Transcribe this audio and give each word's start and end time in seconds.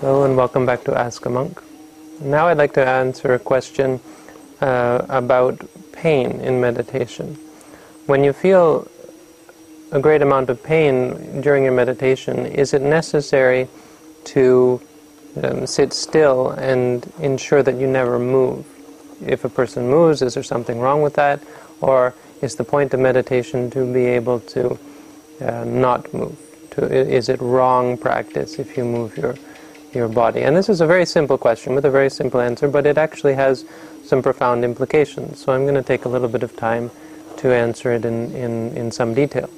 Hello 0.00 0.24
and 0.24 0.36
welcome 0.36 0.66
back 0.66 0.82
to 0.84 0.98
Ask 0.98 1.24
a 1.24 1.30
Monk. 1.30 1.62
Now 2.20 2.48
I'd 2.48 2.58
like 2.58 2.74
to 2.74 2.84
answer 2.84 3.34
a 3.34 3.38
question 3.38 4.00
uh, 4.60 5.06
about 5.08 5.64
pain 5.92 6.40
in 6.40 6.60
meditation. 6.60 7.38
When 8.06 8.24
you 8.24 8.32
feel 8.32 8.88
a 9.92 10.00
great 10.00 10.20
amount 10.20 10.50
of 10.50 10.60
pain 10.64 11.40
during 11.40 11.62
your 11.62 11.72
meditation, 11.72 12.44
is 12.44 12.74
it 12.74 12.82
necessary 12.82 13.68
to 14.24 14.80
um, 15.40 15.64
sit 15.64 15.92
still 15.92 16.50
and 16.50 17.10
ensure 17.20 17.62
that 17.62 17.76
you 17.76 17.86
never 17.86 18.18
move? 18.18 18.66
If 19.24 19.44
a 19.44 19.48
person 19.48 19.88
moves, 19.88 20.22
is 20.22 20.34
there 20.34 20.42
something 20.42 20.80
wrong 20.80 21.02
with 21.02 21.14
that? 21.14 21.40
Or 21.80 22.14
is 22.42 22.56
the 22.56 22.64
point 22.64 22.92
of 22.94 23.00
meditation 23.00 23.70
to 23.70 23.90
be 23.90 24.06
able 24.06 24.40
to 24.40 24.76
uh, 25.40 25.64
not 25.64 26.12
move? 26.12 26.36
To, 26.72 26.92
is 26.92 27.28
it 27.28 27.40
wrong 27.40 27.96
practice 27.96 28.58
if 28.58 28.76
you 28.76 28.84
move 28.84 29.16
your 29.16 29.36
your 29.94 30.08
body? 30.08 30.42
And 30.42 30.56
this 30.56 30.68
is 30.68 30.80
a 30.80 30.86
very 30.86 31.06
simple 31.06 31.38
question 31.38 31.74
with 31.74 31.84
a 31.84 31.90
very 31.90 32.10
simple 32.10 32.40
answer, 32.40 32.68
but 32.68 32.86
it 32.86 32.98
actually 32.98 33.34
has 33.34 33.64
some 34.04 34.22
profound 34.22 34.64
implications. 34.64 35.40
So 35.40 35.52
I'm 35.52 35.62
going 35.62 35.74
to 35.74 35.82
take 35.82 36.04
a 36.04 36.08
little 36.08 36.28
bit 36.28 36.42
of 36.42 36.56
time 36.56 36.90
to 37.38 37.52
answer 37.52 37.92
it 37.92 38.04
in, 38.04 38.34
in, 38.34 38.76
in 38.76 38.90
some 38.90 39.14
detail. 39.14 39.48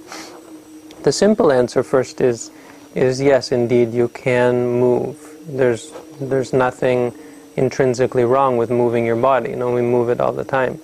The 1.02 1.12
simple 1.12 1.52
answer 1.52 1.82
first 1.82 2.20
is, 2.20 2.50
is 2.94 3.20
yes, 3.20 3.52
indeed, 3.52 3.92
you 3.92 4.08
can 4.08 4.66
move. 4.80 5.18
There's, 5.46 5.92
there's 6.20 6.52
nothing 6.52 7.14
intrinsically 7.56 8.24
wrong 8.24 8.56
with 8.56 8.70
moving 8.70 9.06
your 9.06 9.16
body. 9.16 9.50
You 9.50 9.56
know, 9.56 9.72
we 9.72 9.82
move 9.82 10.08
it 10.08 10.20
all 10.20 10.32
the 10.32 10.44
time. 10.44 10.80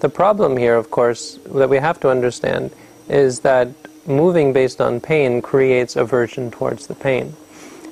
The 0.00 0.08
problem 0.08 0.56
here, 0.56 0.76
of 0.76 0.90
course, 0.90 1.38
that 1.46 1.68
we 1.68 1.78
have 1.78 2.00
to 2.00 2.10
understand 2.10 2.70
is 3.08 3.40
that 3.40 3.68
moving 4.06 4.52
based 4.52 4.80
on 4.80 5.00
pain 5.00 5.42
creates 5.42 5.96
aversion 5.96 6.50
towards 6.50 6.86
the 6.86 6.94
pain. 6.94 7.34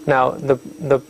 Now, 0.06 0.30
the, 0.30 0.56
the, 0.78 1.00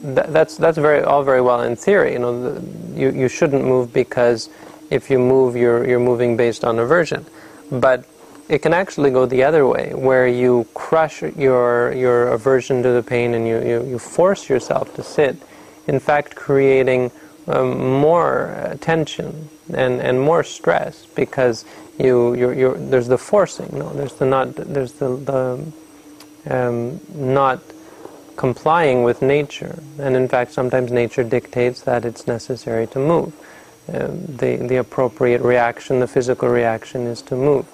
that's, 0.00 0.56
that's 0.56 0.78
very, 0.78 1.02
all 1.02 1.22
very 1.22 1.40
well 1.40 1.62
in 1.62 1.76
theory. 1.76 2.12
You, 2.12 2.18
know, 2.18 2.54
the, 2.54 3.00
you, 3.00 3.10
you 3.10 3.28
shouldn't 3.28 3.64
move 3.64 3.92
because 3.92 4.50
if 4.90 5.10
you 5.10 5.18
move, 5.18 5.56
you're, 5.56 5.86
you're 5.88 6.00
moving 6.00 6.36
based 6.36 6.64
on 6.64 6.78
aversion. 6.78 7.24
But 7.70 8.04
it 8.48 8.60
can 8.60 8.74
actually 8.74 9.10
go 9.10 9.24
the 9.24 9.44
other 9.44 9.66
way, 9.66 9.94
where 9.94 10.26
you 10.26 10.66
crush 10.74 11.22
your, 11.22 11.92
your 11.92 12.28
aversion 12.28 12.82
to 12.82 12.90
the 12.90 13.02
pain 13.02 13.34
and 13.34 13.46
you, 13.46 13.58
you, 13.62 13.84
you 13.86 13.98
force 13.98 14.48
yourself 14.48 14.94
to 14.96 15.02
sit, 15.02 15.36
in 15.86 15.98
fact, 15.98 16.34
creating 16.34 17.10
um, 17.46 18.00
more 18.00 18.76
tension 18.80 19.48
and, 19.72 20.00
and 20.00 20.20
more 20.20 20.42
stress 20.44 21.06
because 21.06 21.64
you, 21.98 22.34
you're, 22.34 22.52
you're, 22.52 22.76
there's 22.76 23.08
the 23.08 23.18
forcing, 23.18 23.70
no, 23.72 23.90
there's 23.94 24.14
the 24.14 24.26
not, 24.26 24.54
there's 24.54 24.92
the, 24.94 25.16
the 25.16 25.72
um, 26.50 27.00
not 27.14 27.60
complying 28.36 29.02
with 29.02 29.22
nature. 29.22 29.82
And 29.98 30.16
in 30.16 30.28
fact, 30.28 30.52
sometimes 30.52 30.90
nature 30.90 31.24
dictates 31.24 31.82
that 31.82 32.04
it's 32.04 32.26
necessary 32.26 32.86
to 32.88 32.98
move. 32.98 33.32
Um, 33.92 34.24
the, 34.26 34.56
the 34.56 34.76
appropriate 34.76 35.42
reaction, 35.42 36.00
the 36.00 36.06
physical 36.06 36.48
reaction, 36.48 37.06
is 37.06 37.20
to 37.22 37.34
move. 37.36 37.66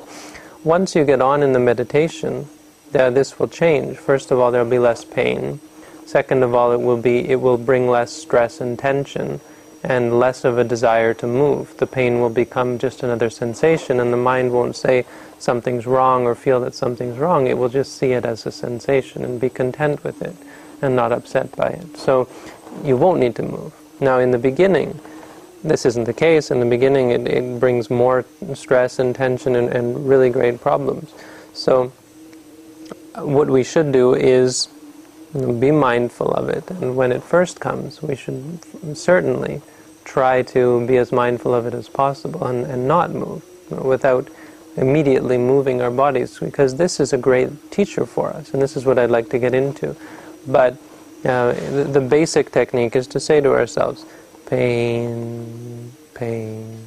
Once 0.64 0.94
you 0.94 1.04
get 1.04 1.20
on 1.20 1.42
in 1.42 1.52
the 1.52 1.60
meditation, 1.60 2.48
uh, 2.94 3.10
this 3.10 3.38
will 3.38 3.48
change. 3.48 3.96
First 3.96 4.30
of 4.30 4.38
all, 4.38 4.50
there 4.50 4.62
will 4.64 4.70
be 4.70 4.78
less 4.78 5.04
pain. 5.04 5.60
Second 6.06 6.42
of 6.42 6.54
all, 6.54 6.72
it 6.72 6.80
will 6.80 6.96
be 6.96 7.28
it 7.28 7.40
will 7.40 7.58
bring 7.58 7.88
less 7.88 8.10
stress 8.10 8.60
and 8.60 8.78
tension, 8.78 9.40
and 9.82 10.18
less 10.18 10.44
of 10.44 10.58
a 10.58 10.64
desire 10.64 11.14
to 11.14 11.26
move. 11.26 11.76
The 11.76 11.86
pain 11.86 12.20
will 12.20 12.30
become 12.30 12.78
just 12.78 13.02
another 13.02 13.30
sensation, 13.30 14.00
and 14.00 14.12
the 14.12 14.16
mind 14.16 14.52
won't 14.52 14.76
say 14.76 15.04
something's 15.38 15.86
wrong 15.86 16.24
or 16.24 16.34
feel 16.34 16.60
that 16.60 16.74
something's 16.74 17.18
wrong. 17.18 17.46
It 17.46 17.58
will 17.58 17.68
just 17.68 17.96
see 17.96 18.12
it 18.12 18.24
as 18.24 18.44
a 18.44 18.52
sensation 18.52 19.24
and 19.24 19.40
be 19.40 19.48
content 19.48 20.02
with 20.02 20.20
it 20.20 20.36
and 20.82 20.96
not 20.96 21.12
upset 21.12 21.54
by 21.54 21.68
it. 21.68 21.96
So 21.96 22.28
you 22.84 22.96
won't 22.96 23.20
need 23.20 23.36
to 23.36 23.42
move. 23.42 23.72
Now, 24.00 24.18
in 24.18 24.30
the 24.30 24.38
beginning, 24.38 25.00
this 25.62 25.84
isn't 25.86 26.04
the 26.04 26.12
case. 26.12 26.50
In 26.50 26.60
the 26.60 26.66
beginning, 26.66 27.10
it, 27.10 27.26
it 27.26 27.60
brings 27.60 27.90
more 27.90 28.24
stress 28.54 28.98
and 28.98 29.14
tension 29.14 29.56
and, 29.56 29.68
and 29.68 30.08
really 30.08 30.30
great 30.30 30.60
problems. 30.60 31.12
So, 31.52 31.92
what 33.14 33.48
we 33.48 33.64
should 33.64 33.90
do 33.90 34.14
is 34.14 34.68
be 35.32 35.70
mindful 35.70 36.30
of 36.32 36.48
it. 36.48 36.70
And 36.70 36.96
when 36.96 37.12
it 37.12 37.22
first 37.22 37.60
comes, 37.60 38.02
we 38.02 38.14
should 38.14 38.60
certainly 38.96 39.60
try 40.08 40.40
to 40.40 40.86
be 40.86 40.96
as 40.96 41.12
mindful 41.12 41.54
of 41.54 41.66
it 41.66 41.74
as 41.74 41.88
possible 41.88 42.46
and, 42.46 42.64
and 42.64 42.88
not 42.88 43.12
move 43.12 43.44
without 43.70 44.28
immediately 44.76 45.36
moving 45.36 45.82
our 45.82 45.90
bodies 45.90 46.38
because 46.38 46.76
this 46.76 46.98
is 46.98 47.12
a 47.12 47.18
great 47.18 47.50
teacher 47.70 48.06
for 48.06 48.30
us. 48.30 48.52
And 48.52 48.62
this 48.62 48.76
is 48.76 48.86
what 48.86 48.98
I'd 48.98 49.10
like 49.10 49.28
to 49.30 49.38
get 49.38 49.54
into. 49.54 49.94
But 50.46 50.74
uh, 51.24 51.52
the, 51.52 51.84
the, 51.92 52.00
basic 52.00 52.52
technique 52.52 52.96
is 52.96 53.06
to 53.08 53.20
say 53.20 53.40
to 53.40 53.50
ourselves, 53.52 54.06
pain, 54.46 55.92
pain, 56.14 56.78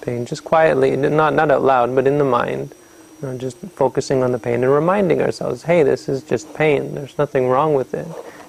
pain, 0.00 0.24
just 0.24 0.44
quietly, 0.44 0.96
not, 0.96 1.34
not 1.34 1.50
out 1.50 1.62
loud, 1.62 1.94
but 1.94 2.06
in 2.06 2.16
the 2.16 2.24
mind, 2.24 2.74
you 3.20 3.28
know, 3.28 3.36
just 3.36 3.58
focusing 3.74 4.22
on 4.22 4.32
the 4.32 4.38
pain 4.38 4.62
and 4.62 4.72
reminding 4.72 5.20
ourselves, 5.20 5.64
hey, 5.64 5.82
this 5.82 6.08
is 6.08 6.22
just 6.22 6.54
pain. 6.54 6.94
There's 6.94 7.18
nothing 7.18 7.48
wrong 7.48 7.74
with 7.74 7.92
it. 7.92 8.06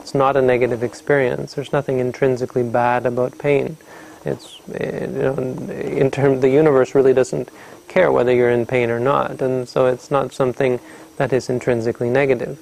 It's 0.08 0.16
not 0.16 0.38
a 0.38 0.42
negative 0.42 0.84
experience. 0.84 1.56
There's 1.56 1.74
nothing 1.74 2.00
intrinsically 2.00 2.64
bad 2.64 3.06
about 3.06 3.38
pain. 3.38 3.78
It's, 4.26 4.60
you 4.68 5.08
know, 5.08 5.36
in 5.38 6.12
terms, 6.12 6.42
the 6.42 6.50
universe 6.50 6.96
really 6.96 7.14
doesn't 7.14 7.50
care 7.88 8.12
whether 8.12 8.34
you're 8.34 8.50
in 8.50 8.66
pain 8.66 8.90
or 8.90 9.00
not, 9.00 9.42
and 9.42 9.68
so 9.68 9.86
it's 9.86 10.10
not 10.10 10.34
something 10.34 10.80
that 11.18 11.34
is 11.34 11.50
intrinsically 11.50 12.10
negative 12.10 12.58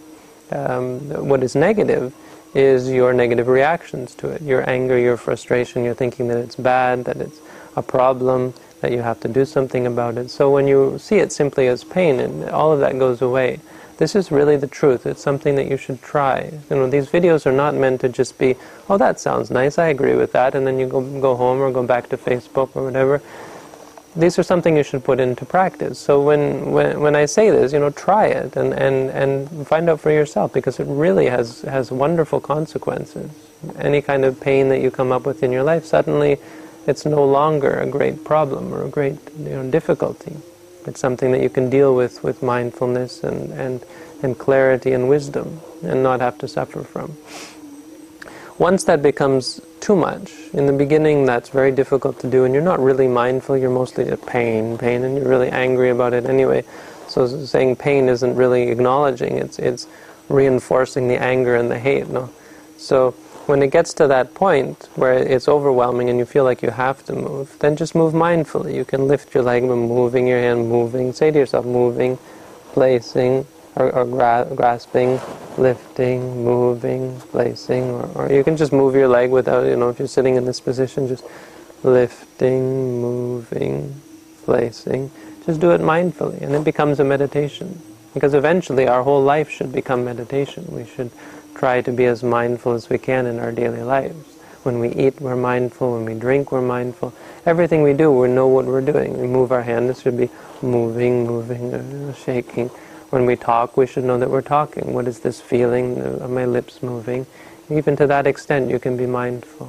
um, 0.52 1.28
what 1.28 1.44
is 1.44 1.56
negative 1.56 2.14
is 2.54 2.90
your 2.90 3.14
negative 3.14 3.48
reactions 3.48 4.16
to 4.16 4.30
it. 4.30 4.42
Your 4.42 4.68
anger, 4.70 4.98
your 4.98 5.18
frustration, 5.18 5.84
you're 5.84 5.94
thinking 5.96 6.28
that 6.30 6.38
it's 6.38 6.56
bad, 6.56 7.06
that 7.06 7.18
it's 7.18 7.40
a 7.76 7.82
problem, 7.82 8.54
that 8.82 8.92
you 8.92 9.02
have 9.02 9.20
to 9.22 9.28
do 9.28 9.46
something 9.46 9.88
about 9.88 10.18
it. 10.18 10.30
So 10.30 10.52
when 10.52 10.68
you 10.68 10.98
see 10.98 11.18
it 11.18 11.32
simply 11.32 11.68
as 11.68 11.84
pain, 11.84 12.20
and 12.20 12.50
all 12.50 12.72
of 12.72 12.80
that 12.80 12.98
goes 12.98 13.22
away. 13.22 13.60
This 13.98 14.16
is 14.16 14.32
really 14.32 14.58
the 14.58 14.68
truth. 14.68 15.06
It's 15.06 15.22
something 15.22 15.56
that 15.56 15.68
you 15.68 15.78
should 15.78 16.02
try. 16.02 16.52
You 16.70 16.76
know, 16.76 16.90
these 16.90 17.08
videos 17.08 17.46
are 17.46 17.52
not 17.52 17.76
meant 17.76 18.02
to 18.02 18.10
just 18.10 18.38
be, 18.38 18.56
oh, 18.90 18.98
that 18.98 19.20
sounds 19.20 19.50
nice, 19.50 19.78
I 19.78 19.88
agree 19.88 20.16
with 20.16 20.34
that, 20.34 20.54
and 20.56 20.68
then 20.68 20.80
you 20.80 20.88
go, 20.88 21.02
go 21.22 21.36
home 21.36 21.62
or 21.62 21.72
go 21.72 21.84
back 21.84 22.10
to 22.10 22.18
Facebook 22.18 22.76
or 22.76 22.84
whatever 22.84 23.22
these 24.16 24.40
are 24.40 24.44
something 24.44 24.78
you 24.78 24.84
should 24.84 25.04
put 25.04 25.20
into 25.20 25.46
practice. 25.46 26.00
So 26.00 26.22
when, 26.22 26.72
when, 26.72 27.02
when 27.02 27.16
I 27.16 27.26
say 27.26 27.52
this, 27.52 27.74
you 27.74 27.80
know, 27.80 27.90
try 27.90 28.28
it 28.28 28.56
and, 28.56 28.74
and, 28.74 29.10
and 29.10 29.68
find 29.68 29.90
out 29.90 30.00
for 30.00 30.12
yourself 30.12 30.54
because 30.54 30.80
it 30.80 30.88
really 30.88 31.26
has, 31.26 31.62
has 31.64 31.92
wonderful 31.92 32.40
consequences. 32.40 33.30
Any 33.78 34.02
kind 34.02 34.24
of 34.24 34.40
pain 34.40 34.70
that 34.70 34.80
you 34.80 34.90
come 34.90 35.12
up 35.12 35.26
with 35.26 35.44
in 35.44 35.52
your 35.52 35.64
life, 35.64 35.86
suddenly 35.86 36.38
it's 36.88 37.06
no 37.06 37.26
longer 37.26 37.80
a 37.80 37.86
great 37.86 38.24
problem 38.24 38.74
or 38.74 38.86
a 38.86 38.90
great 38.90 39.18
you 39.38 39.50
know, 39.50 39.70
difficulty. 39.70 40.38
It's 40.88 41.00
something 41.00 41.32
that 41.32 41.42
you 41.42 41.50
can 41.50 41.70
deal 41.70 41.96
with 41.96 42.24
with 42.24 42.44
mindfulness 42.44 43.24
and, 43.24 43.52
and, 43.52 43.84
and 44.22 44.38
clarity 44.38 44.92
and 44.92 45.10
wisdom 45.10 45.62
and 45.84 46.04
not 46.04 46.22
have 46.22 46.38
to 46.40 46.48
suffer 46.48 46.84
from. 46.84 47.18
Once 48.58 48.86
that 48.86 49.02
becomes 49.04 49.60
too 49.82 49.96
much, 49.96 50.32
in 50.54 50.66
the 50.66 50.74
beginning 50.74 51.26
that's 51.26 51.50
very 51.50 51.72
difficult 51.72 52.20
to 52.22 52.30
do 52.30 52.46
and 52.46 52.54
you're 52.54 52.64
not 52.64 52.80
really 52.80 53.08
mindful, 53.08 53.58
you're 53.58 53.70
mostly 53.70 54.08
at 54.08 54.26
pain, 54.26 54.78
pain, 54.78 55.04
and 55.04 55.18
you're 55.18 55.28
really 55.28 55.50
angry 55.50 55.90
about 55.90 56.14
it 56.14 56.26
anyway. 56.26 56.64
So 57.08 57.28
saying 57.46 57.76
pain 57.76 58.08
isn't 58.08 58.36
really 58.36 58.70
acknowledging, 58.70 59.38
it's, 59.38 59.60
it's 59.60 59.88
reinforcing 60.30 61.08
the 61.08 61.22
anger 61.22 61.56
and 61.56 61.70
the 61.70 61.78
hate. 61.78 62.08
No? 62.08 62.30
So 62.78 63.14
when 63.48 63.62
it 63.62 63.72
gets 63.72 63.94
to 63.94 64.08
that 64.08 64.34
point 64.34 64.90
where 64.96 65.14
it's 65.14 65.48
overwhelming 65.48 66.10
and 66.10 66.18
you 66.18 66.26
feel 66.26 66.44
like 66.44 66.62
you 66.62 66.72
have 66.72 67.06
to 67.06 67.14
move, 67.14 67.56
then 67.60 67.76
just 67.76 67.94
move 67.94 68.14
mindfully. 68.14 68.74
You 68.74 68.86
can 68.86 69.08
lift 69.08 69.34
your 69.34 69.44
leg 69.44 69.64
by 69.64 69.76
moving 69.76 70.28
your 70.28 70.40
hand, 70.40 70.68
moving. 70.70 71.14
Say 71.14 71.32
to 71.32 71.38
yourself, 71.38 71.66
moving, 71.66 72.18
placing, 72.74 73.46
or, 73.76 73.92
or 73.92 74.06
gra- 74.06 74.48
grasping, 74.56 75.20
lifting, 75.58 76.44
moving, 76.44 77.20
placing, 77.32 77.84
or, 77.92 78.10
or 78.16 78.32
you 78.32 78.44
can 78.44 78.58
just 78.58 78.74
move 78.74 78.96
your 78.96 79.08
leg 79.08 79.30
without, 79.30 79.66
you 79.66 79.76
know, 79.76 79.90
if 79.90 80.00
you're 80.00 80.08
sitting 80.08 80.36
in 80.36 80.46
this 80.46 80.60
position, 80.60 81.08
just 81.08 81.24
lifting, 81.84 83.02
moving, 83.02 84.02
placing. 84.44 85.12
Just 85.46 85.60
do 85.60 85.72
it 85.72 85.82
mindfully, 85.82 86.42
and 86.42 86.56
it 86.56 86.64
becomes 86.64 87.00
a 87.00 87.04
meditation. 87.04 87.80
Because 88.16 88.34
eventually 88.34 88.88
our 88.88 89.04
whole 89.04 89.22
life 89.22 89.50
should 89.50 89.72
become 89.74 90.06
meditation. 90.06 90.66
We 90.70 90.86
should 90.86 91.12
try 91.56 91.82
to 91.82 91.92
be 91.92 92.06
as 92.06 92.24
mindful 92.24 92.74
as 92.74 92.90
we 92.90 92.98
can 92.98 93.26
in 93.26 93.40
our 93.40 93.52
daily 93.52 93.82
lives. 93.82 94.38
When 94.64 94.80
we 94.80 94.90
eat, 94.90 95.22
we're 95.22 95.36
mindful. 95.36 95.94
When 95.94 96.06
we 96.06 96.14
drink, 96.14 96.52
we're 96.52 96.62
mindful. 96.62 97.14
Everything 97.46 97.84
we 97.84 97.94
do, 97.94 98.12
we 98.12 98.28
know 98.28 98.48
what 98.48 98.66
we're 98.66 98.82
doing. 98.82 99.20
We 99.20 99.28
move 99.28 99.52
our 99.52 99.62
hand, 99.62 99.90
it 99.90 99.98
should 99.98 100.18
be 100.18 100.30
moving, 100.62 101.26
moving, 101.26 101.74
uh, 101.74 102.14
shaking 102.14 102.70
when 103.16 103.26
we 103.26 103.38
talk, 103.38 103.78
we 103.78 103.88
should 103.88 104.04
know 104.04 104.18
that 104.18 104.30
we're 104.30 104.42
talking. 104.42 104.94
What 104.94 105.08
is 105.08 105.20
this 105.20 105.40
feeling? 105.40 106.02
Are 106.22 106.28
my 106.28 106.46
lips 106.46 106.84
moving? 106.84 107.26
Even 107.70 107.96
to 107.96 108.08
that 108.08 108.28
extent, 108.28 108.70
you 108.70 108.78
can 108.78 108.98
be 108.98 109.06
mindful. 109.06 109.68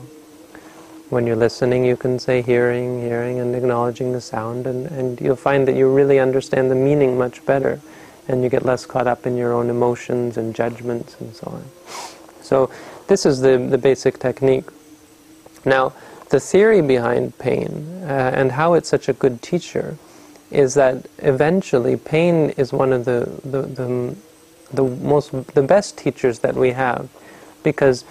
When 1.11 1.29
you're 1.29 1.37
listening, 1.37 1.85
you 1.85 1.97
can 1.97 2.19
say 2.19 2.43
hearing, 2.43 3.00
hearing, 3.03 3.38
and 3.38 3.55
acknowledging 3.55 4.12
the 4.12 4.21
sound, 4.21 4.67
and, 4.67 4.87
and 4.87 5.21
you'll 5.21 5.37
find 5.37 5.69
that 5.69 5.77
you 5.77 5.88
really 5.88 6.19
understand 6.19 6.71
the 6.71 6.75
meaning 6.75 7.17
much 7.17 7.44
better, 7.47 7.81
and 8.28 8.43
you 8.43 8.49
get 8.49 8.64
less 8.64 8.87
caught 8.87 9.06
up 9.06 9.26
in 9.26 9.37
your 9.37 9.52
own 9.52 9.70
emotions 9.70 10.37
and 10.37 10.55
judgments 10.55 11.17
and 11.20 11.34
so 11.34 11.46
on. 11.49 11.64
So 12.43 12.70
this 13.06 13.26
is 13.26 13.40
the, 13.40 13.58
the 13.58 13.78
basic 13.78 14.19
technique. 14.19 14.64
Now, 15.64 15.93
the 16.31 16.40
theory 16.40 16.82
behind 16.82 17.38
pain 17.38 18.02
uh, 18.02 18.32
and 18.34 18.52
how 18.52 18.75
it's 18.75 18.88
such 18.88 19.08
a 19.08 19.12
good 19.12 19.43
teacher 19.43 19.96
is 20.50 20.75
that 20.75 21.06
eventually 21.19 21.96
pain 21.96 22.50
is 22.50 22.73
one 22.73 22.93
of 22.93 23.05
the, 23.05 23.40
the, 23.44 23.62
the, 23.62 24.17
the 24.73 24.82
most 24.82 25.32
the 25.55 25.62
best 25.62 25.96
teachers 25.96 26.40
that 26.40 26.55
we 26.55 26.73
have 26.73 27.08
because 27.62 28.05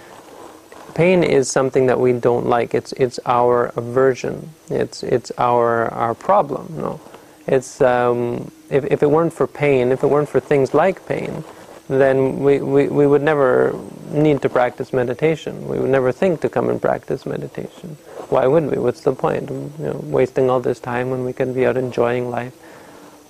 pain 0.94 1.22
is 1.22 1.50
something 1.50 1.86
that 1.86 1.98
we 2.00 2.12
don't 2.12 2.46
like 2.46 2.74
it's 2.74 2.92
it's 2.92 3.20
our 3.26 3.66
aversion 3.76 4.50
it's 4.70 5.02
it's 5.02 5.30
our 5.38 5.92
our 5.92 6.14
problem 6.14 6.66
no 6.76 7.00
it's 7.46 7.80
um, 7.80 8.50
if, 8.70 8.84
if 8.84 9.02
it 9.02 9.10
weren't 9.10 9.32
for 9.32 9.46
pain 9.46 9.92
if 9.92 10.02
it 10.02 10.06
weren't 10.08 10.28
for 10.28 10.40
things 10.40 10.74
like 10.74 11.06
pain 11.06 11.44
then 11.88 12.40
we, 12.40 12.58
we, 12.60 12.88
we 12.88 13.06
would 13.06 13.22
never 13.22 13.78
need 14.10 14.42
to 14.42 14.48
practice 14.48 14.92
meditation 14.92 15.68
we 15.68 15.78
would 15.78 15.90
never 15.90 16.12
think 16.12 16.40
to 16.40 16.48
come 16.48 16.68
and 16.68 16.80
practice 16.82 17.24
meditation 17.26 17.96
why 18.28 18.46
would 18.46 18.70
we? 18.70 18.78
What's 18.78 19.02
the 19.02 19.14
point? 19.14 19.50
You 19.50 19.70
know, 19.78 20.00
wasting 20.02 20.50
all 20.50 20.60
this 20.60 20.80
time 20.80 21.10
when 21.10 21.24
we 21.24 21.32
can 21.32 21.52
be 21.52 21.66
out 21.66 21.76
enjoying 21.76 22.30
life. 22.30 22.54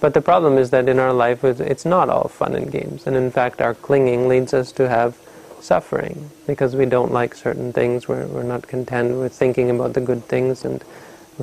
But 0.00 0.14
the 0.14 0.22
problem 0.22 0.58
is 0.58 0.70
that 0.70 0.88
in 0.88 0.98
our 0.98 1.12
life, 1.12 1.44
it's 1.44 1.84
not 1.84 2.08
all 2.08 2.28
fun 2.28 2.54
and 2.54 2.70
games. 2.70 3.06
And 3.06 3.16
in 3.16 3.30
fact, 3.30 3.60
our 3.60 3.74
clinging 3.74 4.28
leads 4.28 4.54
us 4.54 4.72
to 4.72 4.88
have 4.88 5.18
suffering 5.60 6.30
because 6.46 6.76
we 6.76 6.86
don't 6.86 7.12
like 7.12 7.34
certain 7.34 7.72
things. 7.72 8.08
We're, 8.08 8.26
we're 8.26 8.42
not 8.42 8.68
content 8.68 9.16
with 9.18 9.32
thinking 9.32 9.70
about 9.70 9.94
the 9.94 10.00
good 10.00 10.24
things. 10.24 10.64
And 10.64 10.82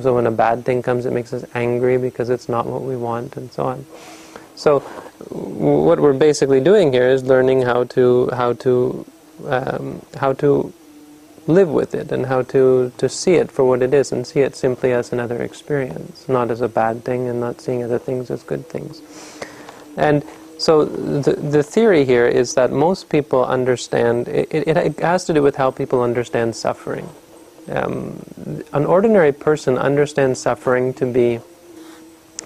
so 0.00 0.14
when 0.14 0.26
a 0.26 0.30
bad 0.30 0.64
thing 0.64 0.82
comes, 0.82 1.06
it 1.06 1.12
makes 1.12 1.32
us 1.32 1.44
angry 1.54 1.98
because 1.98 2.30
it's 2.30 2.48
not 2.48 2.66
what 2.66 2.82
we 2.82 2.96
want 2.96 3.36
and 3.36 3.52
so 3.52 3.64
on. 3.64 3.86
So 4.56 4.80
what 5.30 6.00
we're 6.00 6.12
basically 6.12 6.60
doing 6.60 6.92
here 6.92 7.08
is 7.08 7.24
learning 7.24 7.62
how 7.62 7.84
to 7.84 8.30
how 8.32 8.52
to 8.54 9.06
um, 9.46 10.02
how 10.16 10.32
to 10.34 10.72
live 11.46 11.68
with 11.68 11.94
it 11.94 12.10
and 12.10 12.26
how 12.26 12.42
to, 12.42 12.92
to 12.96 13.08
see 13.08 13.34
it 13.34 13.50
for 13.50 13.64
what 13.64 13.82
it 13.82 13.92
is 13.92 14.12
and 14.12 14.26
see 14.26 14.40
it 14.40 14.56
simply 14.56 14.92
as 14.92 15.12
another 15.12 15.42
experience, 15.42 16.28
not 16.28 16.50
as 16.50 16.60
a 16.60 16.68
bad 16.68 17.04
thing 17.04 17.28
and 17.28 17.40
not 17.40 17.60
seeing 17.60 17.82
other 17.82 17.98
things 17.98 18.30
as 18.30 18.42
good 18.42 18.66
things. 18.68 19.02
And 19.96 20.24
so 20.58 20.84
the, 20.84 21.32
the 21.32 21.62
theory 21.62 22.04
here 22.04 22.26
is 22.26 22.54
that 22.54 22.72
most 22.72 23.08
people 23.08 23.44
understand, 23.44 24.28
it, 24.28 24.48
it 24.50 24.98
has 25.00 25.24
to 25.26 25.34
do 25.34 25.42
with 25.42 25.56
how 25.56 25.70
people 25.70 26.02
understand 26.02 26.56
suffering. 26.56 27.08
Um, 27.68 28.22
an 28.72 28.84
ordinary 28.84 29.32
person 29.32 29.78
understands 29.78 30.40
suffering 30.40 30.92
to 30.94 31.06
be, 31.06 31.40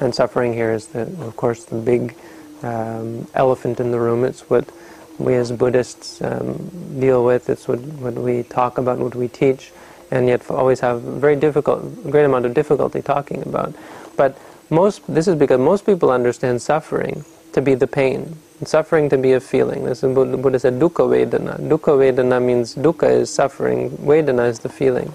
and 0.01 0.15
suffering 0.15 0.53
here 0.53 0.73
is, 0.73 0.87
the, 0.89 1.03
of 1.03 1.37
course, 1.37 1.65
the 1.65 1.77
big 1.77 2.15
um, 2.63 3.27
elephant 3.35 3.81
in 3.81 3.91
the 3.91 3.99
room. 3.99 4.25
It's 4.25 4.49
what 4.49 4.71
we 5.19 5.35
as 5.35 5.51
Buddhists 5.51 6.23
um, 6.23 6.71
deal 7.01 7.25
with. 7.25 7.51
It's 7.51 7.67
what, 7.67 7.81
what 7.81 8.15
we 8.15 8.45
talk 8.45 8.79
about, 8.79 8.99
what 8.99 9.15
we 9.15 9.29
teach, 9.29 9.73
and 10.11 10.29
yet 10.29 10.49
always 10.51 10.81
have 10.81 11.03
very 11.03 11.37
difficult, 11.37 12.11
great 12.11 12.25
amount 12.25 12.47
of 12.47 12.55
difficulty 12.55 13.03
talking 13.03 13.43
about. 13.43 13.75
But 14.17 14.39
most, 14.71 15.03
this 15.13 15.27
is 15.27 15.35
because 15.35 15.59
most 15.59 15.85
people 15.85 16.11
understand 16.11 16.63
suffering 16.63 17.25
to 17.53 17.61
be 17.61 17.75
the 17.75 17.87
pain, 17.87 18.37
suffering 18.65 19.09
to 19.11 19.19
be 19.19 19.33
a 19.33 19.41
feeling. 19.41 19.85
This 19.85 20.03
is 20.03 20.17
what 20.17 20.31
Buddha 20.43 20.59
said, 20.59 20.75
dukkha 20.75 21.07
vedana. 21.09 21.59
Dukkha 21.59 21.97
vedana 21.97 22.43
means 22.43 22.75
dukkha 22.75 23.11
is 23.11 23.31
suffering, 23.31 23.91
vedana 23.91 24.49
is 24.49 24.59
the 24.59 24.69
feeling. 24.69 25.15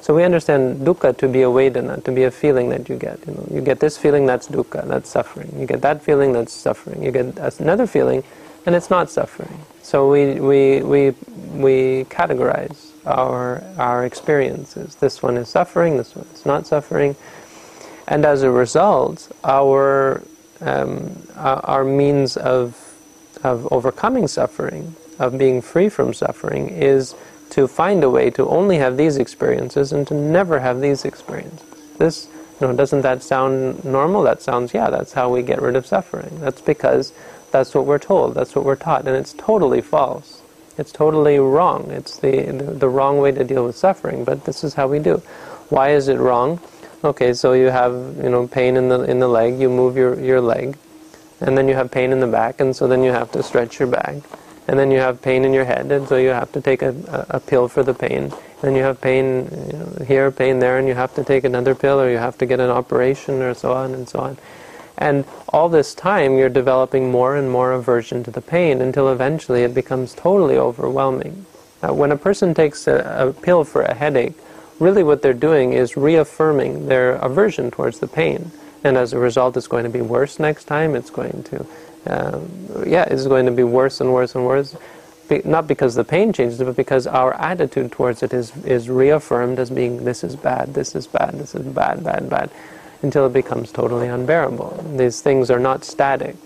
So 0.00 0.14
we 0.14 0.24
understand 0.24 0.86
dukkha 0.86 1.16
to 1.18 1.28
be 1.28 1.42
a 1.42 1.46
vedana, 1.46 2.02
to 2.04 2.12
be 2.12 2.24
a 2.24 2.30
feeling 2.30 2.70
that 2.70 2.88
you 2.88 2.96
get. 2.96 3.18
You 3.26 3.34
know, 3.34 3.46
you 3.52 3.60
get 3.60 3.80
this 3.80 3.98
feeling, 3.98 4.26
that's 4.26 4.48
dukkha, 4.48 4.88
that's 4.88 5.10
suffering. 5.10 5.54
You 5.58 5.66
get 5.66 5.82
that 5.82 6.02
feeling, 6.02 6.32
that's 6.32 6.52
suffering. 6.52 7.02
You 7.02 7.12
get 7.12 7.38
another 7.60 7.86
feeling, 7.86 8.24
and 8.66 8.74
it's 8.74 8.90
not 8.90 9.10
suffering. 9.10 9.64
So 9.82 10.10
we, 10.10 10.40
we, 10.40 10.82
we, 10.82 11.10
we 11.52 12.04
categorize 12.10 12.90
our, 13.06 13.62
our 13.78 14.04
experiences. 14.04 14.94
This 14.96 15.22
one 15.22 15.36
is 15.36 15.48
suffering, 15.48 15.96
this 15.96 16.14
one 16.16 16.26
is 16.32 16.46
not 16.46 16.66
suffering. 16.66 17.16
And 18.08 18.24
as 18.24 18.42
a 18.42 18.50
result, 18.50 19.30
our, 19.44 20.22
um, 20.60 21.22
our 21.36 21.84
means 21.84 22.36
of, 22.36 22.76
of 23.42 23.70
overcoming 23.72 24.28
suffering, 24.28 24.94
of 25.18 25.38
being 25.38 25.62
free 25.62 25.88
from 25.88 26.14
suffering, 26.14 26.68
is 26.68 27.14
to 27.50 27.66
find 27.66 28.04
a 28.04 28.10
way 28.10 28.30
to 28.30 28.48
only 28.48 28.78
have 28.78 28.96
these 28.96 29.16
experiences 29.16 29.92
and 29.92 30.06
to 30.08 30.14
never 30.14 30.60
have 30.60 30.80
these 30.80 31.04
experiences. 31.04 31.66
This, 31.98 32.28
you 32.60 32.66
know, 32.66 32.74
doesn't 32.74 33.02
that 33.02 33.22
sound 33.22 33.84
normal? 33.84 34.22
That 34.22 34.42
sounds, 34.42 34.72
yeah, 34.72 34.88
that's 34.90 35.12
how 35.12 35.28
we 35.30 35.42
get 35.42 35.60
rid 35.60 35.76
of 35.76 35.86
suffering. 35.86 36.40
That's 36.40 36.60
because 36.60 37.12
that's 37.50 37.74
what 37.74 37.86
we're 37.86 37.98
told. 37.98 38.34
That's 38.34 38.54
what 38.54 38.64
we're 38.64 38.76
taught. 38.76 39.06
And 39.06 39.16
it's 39.16 39.32
totally 39.32 39.80
false. 39.80 40.42
It's 40.78 40.92
totally 40.92 41.38
wrong. 41.38 41.90
It's 41.90 42.16
the, 42.18 42.42
the, 42.42 42.64
the 42.72 42.88
wrong 42.88 43.18
way 43.18 43.32
to 43.32 43.44
deal 43.44 43.66
with 43.66 43.76
suffering. 43.76 44.24
But 44.24 44.44
this 44.44 44.62
is 44.64 44.74
how 44.74 44.86
we 44.88 44.98
do. 44.98 45.16
Why 45.68 45.90
is 45.90 46.08
it 46.08 46.18
wrong? 46.18 46.60
Okay, 47.02 47.32
so 47.32 47.54
you 47.54 47.68
have 47.68 47.94
you 48.22 48.28
know 48.28 48.46
pain 48.46 48.76
in 48.76 48.88
the 48.90 49.00
in 49.04 49.20
the 49.20 49.28
leg. 49.28 49.58
You 49.58 49.70
move 49.70 49.96
your, 49.96 50.20
your 50.20 50.40
leg, 50.40 50.76
and 51.40 51.56
then 51.56 51.66
you 51.66 51.74
have 51.74 51.90
pain 51.90 52.12
in 52.12 52.20
the 52.20 52.26
back, 52.26 52.60
and 52.60 52.76
so 52.76 52.86
then 52.86 53.02
you 53.02 53.10
have 53.10 53.32
to 53.32 53.42
stretch 53.42 53.78
your 53.78 53.88
back. 53.88 54.16
And 54.68 54.78
then 54.78 54.90
you 54.90 54.98
have 54.98 55.22
pain 55.22 55.44
in 55.44 55.54
your 55.54 55.64
head, 55.64 55.90
and 55.90 56.06
so 56.06 56.16
you 56.16 56.28
have 56.28 56.52
to 56.52 56.60
take 56.60 56.82
a, 56.82 56.90
a, 57.08 57.36
a 57.36 57.40
pill 57.40 57.68
for 57.68 57.82
the 57.82 57.94
pain. 57.94 58.30
Then 58.60 58.76
you 58.76 58.82
have 58.82 59.00
pain 59.00 59.48
you 59.66 59.78
know, 59.78 60.04
here, 60.06 60.30
pain 60.30 60.58
there, 60.58 60.78
and 60.78 60.86
you 60.86 60.94
have 60.94 61.14
to 61.14 61.24
take 61.24 61.44
another 61.44 61.74
pill, 61.74 61.98
or 61.98 62.10
you 62.10 62.18
have 62.18 62.36
to 62.38 62.46
get 62.46 62.60
an 62.60 62.68
operation, 62.68 63.40
or 63.40 63.54
so 63.54 63.72
on 63.72 63.94
and 63.94 64.06
so 64.06 64.20
on. 64.20 64.36
And 64.98 65.24
all 65.48 65.70
this 65.70 65.94
time, 65.94 66.36
you're 66.36 66.50
developing 66.50 67.10
more 67.10 67.34
and 67.34 67.50
more 67.50 67.72
aversion 67.72 68.22
to 68.24 68.30
the 68.30 68.42
pain 68.42 68.82
until 68.82 69.08
eventually 69.08 69.62
it 69.62 69.74
becomes 69.74 70.14
totally 70.14 70.58
overwhelming. 70.58 71.46
When 71.80 72.12
a 72.12 72.16
person 72.18 72.52
takes 72.52 72.86
a, 72.86 72.98
a 73.18 73.32
pill 73.32 73.64
for 73.64 73.80
a 73.80 73.94
headache, 73.94 74.34
really 74.80 75.02
what 75.04 75.22
they're 75.22 75.32
doing 75.34 75.72
is 75.72 75.96
reaffirming 75.96 76.86
their 76.86 77.12
aversion 77.16 77.70
towards 77.70 78.00
the 78.00 78.08
pain. 78.08 78.50
And 78.82 78.96
as 78.96 79.12
a 79.12 79.18
result, 79.18 79.56
it's 79.56 79.68
going 79.68 79.84
to 79.84 79.90
be 79.90 80.00
worse 80.00 80.38
next 80.38 80.64
time. 80.64 80.94
It's 80.96 81.10
going 81.10 81.42
to, 81.44 81.66
um, 82.06 82.50
yeah, 82.86 83.04
it's 83.04 83.26
going 83.26 83.46
to 83.46 83.52
be 83.52 83.62
worse 83.62 84.00
and 84.00 84.12
worse 84.12 84.34
and 84.34 84.46
worse. 84.46 84.76
Be, 85.28 85.42
not 85.44 85.68
because 85.68 85.94
the 85.94 86.04
pain 86.04 86.32
changes, 86.32 86.58
but 86.58 86.76
because 86.76 87.06
our 87.06 87.34
attitude 87.34 87.92
towards 87.92 88.22
it 88.22 88.32
is, 88.32 88.56
is 88.64 88.88
reaffirmed 88.88 89.58
as 89.58 89.70
being 89.70 90.04
this 90.04 90.24
is 90.24 90.34
bad, 90.34 90.74
this 90.74 90.96
is 90.96 91.06
bad, 91.06 91.34
this 91.34 91.54
is 91.54 91.66
bad, 91.66 92.02
bad, 92.02 92.28
bad 92.30 92.50
until 93.02 93.26
it 93.26 93.32
becomes 93.32 93.70
totally 93.72 94.08
unbearable. 94.08 94.84
These 94.96 95.20
things 95.20 95.50
are 95.50 95.60
not 95.60 95.84
static. 95.84 96.36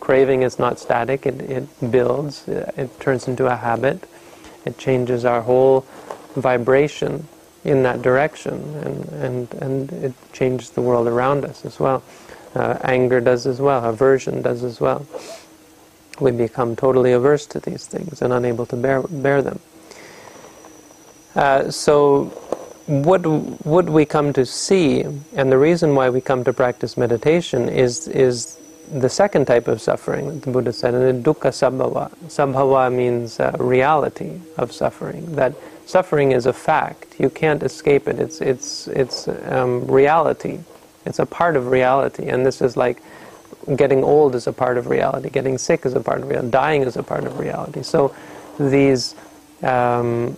Craving 0.00 0.42
is 0.42 0.58
not 0.58 0.80
static, 0.80 1.26
it, 1.26 1.40
it 1.42 1.92
builds, 1.92 2.48
it 2.48 2.98
turns 2.98 3.28
into 3.28 3.46
a 3.46 3.54
habit, 3.54 4.04
it 4.64 4.76
changes 4.76 5.24
our 5.24 5.42
whole 5.42 5.86
vibration 6.34 7.28
in 7.64 7.82
that 7.84 8.02
direction, 8.02 8.54
and, 8.82 9.08
and, 9.10 9.54
and 9.54 9.92
it 9.92 10.12
changes 10.32 10.70
the 10.70 10.82
world 10.82 11.06
around 11.06 11.44
us 11.44 11.64
as 11.64 11.78
well. 11.78 12.02
Uh, 12.54 12.78
anger 12.82 13.20
does 13.20 13.46
as 13.46 13.60
well, 13.60 13.84
aversion 13.84 14.42
does 14.42 14.62
as 14.62 14.80
well. 14.80 15.06
We 16.20 16.30
become 16.30 16.76
totally 16.76 17.12
averse 17.12 17.46
to 17.46 17.60
these 17.60 17.86
things 17.86 18.20
and 18.20 18.32
unable 18.32 18.66
to 18.66 18.76
bear, 18.76 19.02
bear 19.02 19.42
them. 19.42 19.60
Uh, 21.34 21.70
so 21.70 22.24
what 22.86 23.24
would 23.64 23.88
we 23.88 24.04
come 24.04 24.32
to 24.34 24.44
see, 24.44 25.02
and 25.34 25.50
the 25.50 25.58
reason 25.58 25.94
why 25.94 26.10
we 26.10 26.20
come 26.20 26.44
to 26.44 26.52
practice 26.52 26.96
meditation 26.96 27.68
is 27.68 28.08
is 28.08 28.58
the 28.92 29.08
second 29.08 29.46
type 29.46 29.68
of 29.68 29.80
suffering 29.80 30.28
that 30.28 30.42
the 30.42 30.50
Buddha 30.50 30.72
said, 30.72 30.92
and 30.92 31.24
the 31.24 31.32
dukkha 31.32 31.50
sabhava. 31.50 32.10
Sabhava 32.26 32.92
means 32.92 33.40
uh, 33.40 33.52
reality 33.58 34.40
of 34.58 34.72
suffering. 34.72 35.34
That 35.36 35.54
suffering 35.86 36.32
is 36.32 36.46
a 36.46 36.52
fact. 36.52 37.14
You 37.18 37.30
can't 37.30 37.62
escape 37.62 38.08
it. 38.08 38.18
It's 38.18 38.40
it's 38.40 38.88
it's 38.88 39.28
um, 39.28 39.86
reality. 39.86 40.60
It's 41.04 41.18
a 41.18 41.26
part 41.26 41.56
of 41.56 41.66
reality, 41.66 42.28
and 42.28 42.46
this 42.46 42.60
is 42.60 42.76
like 42.76 43.02
getting 43.76 44.02
old 44.04 44.34
is 44.34 44.46
a 44.46 44.52
part 44.52 44.78
of 44.78 44.86
reality. 44.86 45.30
Getting 45.30 45.58
sick 45.58 45.84
is 45.84 45.94
a 45.94 46.00
part 46.00 46.20
of 46.20 46.28
reality. 46.28 46.50
Dying 46.50 46.82
is 46.82 46.96
a 46.96 47.02
part 47.02 47.24
of 47.24 47.38
reality. 47.38 47.82
So 47.82 48.14
these 48.58 49.14
um, 49.62 50.36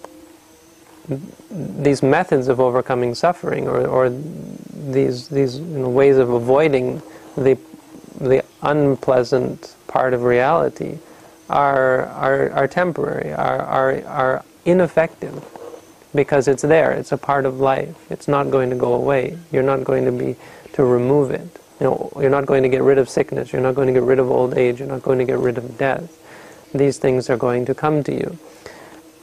these 1.51 2.03
methods 2.03 2.49
of 2.49 2.61
overcoming 2.61 3.15
suffering 3.15 3.69
or, 3.69 3.87
or 3.87 4.11
these, 4.11 5.29
these 5.29 5.59
you 5.59 5.65
know, 5.65 5.89
ways 5.89 6.17
of 6.17 6.31
avoiding 6.31 7.03
the, 7.37 7.59
the 8.21 8.43
unpleasant 8.63 9.75
part 9.87 10.15
of 10.15 10.23
reality 10.23 10.99
are, 11.51 12.07
are, 12.07 12.51
are 12.53 12.69
temporary, 12.69 13.33
are, 13.33 13.61
are, 13.61 14.05
are 14.07 14.45
ineffective 14.65 15.45
because 16.15 16.47
it's 16.47 16.63
there, 16.63 16.93
it's 16.93 17.13
a 17.13 17.17
part 17.19 17.45
of 17.45 17.61
life. 17.61 17.95
It's 18.11 18.29
not 18.29 18.51
going 18.51 18.71
to 18.71 18.77
go 18.77 18.95
away. 18.95 19.37
You're 19.51 19.65
not 19.65 19.85
going 19.85 20.05
to 20.05 20.13
be 20.13 20.37
to 20.75 20.85
remove 20.85 21.31
it. 21.31 21.61
You 21.81 21.87
know, 21.87 22.13
you're 22.21 22.31
not 22.31 22.47
going 22.47 22.63
to 22.63 22.69
get 22.69 22.83
rid 22.83 22.99
of 22.99 23.09
sickness, 23.09 23.53
you're 23.53 23.63
not 23.63 23.75
going 23.75 23.89
to 23.89 23.93
get 23.93 24.03
rid 24.03 24.19
of 24.19 24.31
old 24.31 24.57
age, 24.57 24.79
you're 24.79 24.89
not 24.89 25.03
going 25.03 25.19
to 25.19 25.25
get 25.25 25.39
rid 25.39 25.59
of 25.59 25.77
death. 25.77 26.21
These 26.73 26.99
things 26.99 27.29
are 27.29 27.37
going 27.37 27.67
to 27.67 27.75
come 27.75 28.05
to 28.05 28.13
you. 28.13 28.39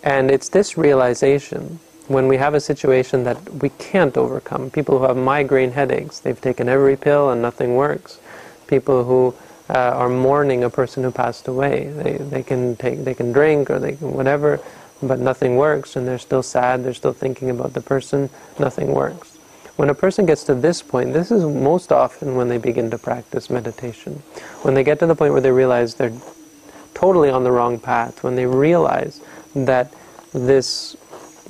And 0.03 0.29
it's 0.29 0.49
this 0.49 0.77
realization 0.77 1.79
when 2.07 2.27
we 2.27 2.37
have 2.37 2.53
a 2.53 2.59
situation 2.59 3.23
that 3.23 3.37
we 3.55 3.69
can't 3.69 4.17
overcome. 4.17 4.69
People 4.69 4.99
who 4.99 5.05
have 5.05 5.15
migraine 5.17 5.71
headaches, 5.71 6.19
they've 6.19 6.39
taken 6.39 6.67
every 6.67 6.97
pill 6.97 7.29
and 7.29 7.41
nothing 7.41 7.75
works. 7.75 8.19
People 8.67 9.05
who 9.05 9.33
uh, 9.69 9.73
are 9.73 10.09
mourning 10.09 10.63
a 10.63 10.69
person 10.69 11.03
who 11.03 11.11
passed 11.11 11.47
away, 11.47 11.89
they, 11.89 12.17
they 12.17 12.43
can 12.43 12.75
take, 12.75 13.05
they 13.05 13.13
can 13.13 13.31
drink 13.31 13.69
or 13.69 13.79
they 13.79 13.93
can 13.93 14.13
whatever, 14.13 14.59
but 15.01 15.19
nothing 15.19 15.55
works, 15.55 15.95
and 15.95 16.07
they're 16.07 16.19
still 16.19 16.43
sad, 16.43 16.83
they're 16.83 16.93
still 16.93 17.13
thinking 17.13 17.49
about 17.49 17.73
the 17.73 17.81
person, 17.81 18.29
nothing 18.59 18.93
works. 18.93 19.37
When 19.77 19.89
a 19.89 19.95
person 19.95 20.25
gets 20.25 20.43
to 20.43 20.53
this 20.53 20.81
point, 20.81 21.13
this 21.13 21.31
is 21.31 21.43
most 21.43 21.91
often 21.91 22.35
when 22.35 22.49
they 22.49 22.57
begin 22.57 22.91
to 22.91 22.97
practice 22.97 23.49
meditation. 23.49 24.21
When 24.61 24.73
they 24.73 24.83
get 24.83 24.99
to 24.99 25.07
the 25.07 25.15
point 25.15 25.31
where 25.31 25.41
they 25.41 25.51
realize 25.51 25.95
they're 25.95 26.13
totally 26.93 27.29
on 27.29 27.43
the 27.43 27.51
wrong 27.51 27.79
path, 27.79 28.23
when 28.23 28.35
they 28.35 28.45
realize 28.45 29.21
that 29.55 29.93
this 30.33 30.95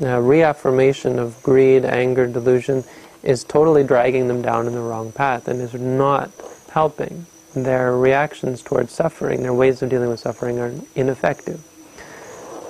uh, 0.01 0.20
reaffirmation 0.20 1.20
of 1.20 1.41
greed, 1.43 1.84
anger, 1.84 2.25
delusion 2.25 2.84
is 3.24 3.43
totally 3.43 3.84
dragging 3.84 4.27
them 4.27 4.41
down 4.41 4.65
in 4.65 4.74
the 4.74 4.79
wrong 4.79 5.12
path 5.12 5.48
and 5.48 5.62
is 5.62 5.74
not 5.74 6.31
helping. 6.72 7.25
Their 7.53 7.98
reactions 7.98 8.62
towards 8.62 8.93
suffering, 8.93 9.43
their 9.43 9.53
ways 9.53 9.81
of 9.81 9.89
dealing 9.89 10.10
with 10.10 10.22
suffering 10.22 10.58
are 10.60 10.74
ineffective. 10.96 11.62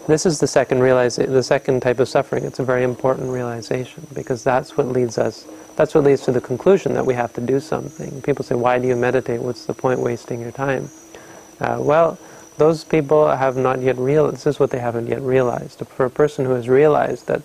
This 0.07 0.25
is 0.25 0.39
the 0.39 0.47
second 0.47 0.79
realiza- 0.79 1.27
the 1.27 1.43
second 1.43 1.81
type 1.81 1.99
of 1.99 2.09
suffering. 2.09 2.43
It's 2.43 2.59
a 2.59 2.63
very 2.63 2.83
important 2.83 3.29
realization 3.31 4.07
because 4.13 4.43
that's 4.43 4.75
what 4.75 4.87
leads 4.87 5.17
us. 5.17 5.45
That's 5.75 5.93
what 5.95 6.03
leads 6.03 6.21
to 6.23 6.31
the 6.31 6.41
conclusion 6.41 6.93
that 6.95 7.05
we 7.05 7.13
have 7.13 7.33
to 7.33 7.41
do 7.41 7.59
something. 7.59 8.21
People 8.21 8.43
say, 8.43 8.55
"Why 8.55 8.79
do 8.79 8.87
you 8.87 8.95
meditate? 8.95 9.41
What's 9.41 9.65
the 9.65 9.73
point 9.73 9.99
wasting 9.99 10.41
your 10.41 10.51
time?" 10.51 10.89
Uh, 11.59 11.77
well, 11.79 12.17
those 12.57 12.83
people 12.83 13.29
have 13.29 13.55
not 13.55 13.81
yet 13.81 13.97
realized. 13.97 14.37
This 14.37 14.47
is 14.47 14.59
what 14.59 14.71
they 14.71 14.79
haven't 14.79 15.07
yet 15.07 15.21
realized. 15.21 15.81
For 15.95 16.05
a 16.05 16.09
person 16.09 16.45
who 16.45 16.53
has 16.53 16.67
realized 16.67 17.27
that 17.27 17.41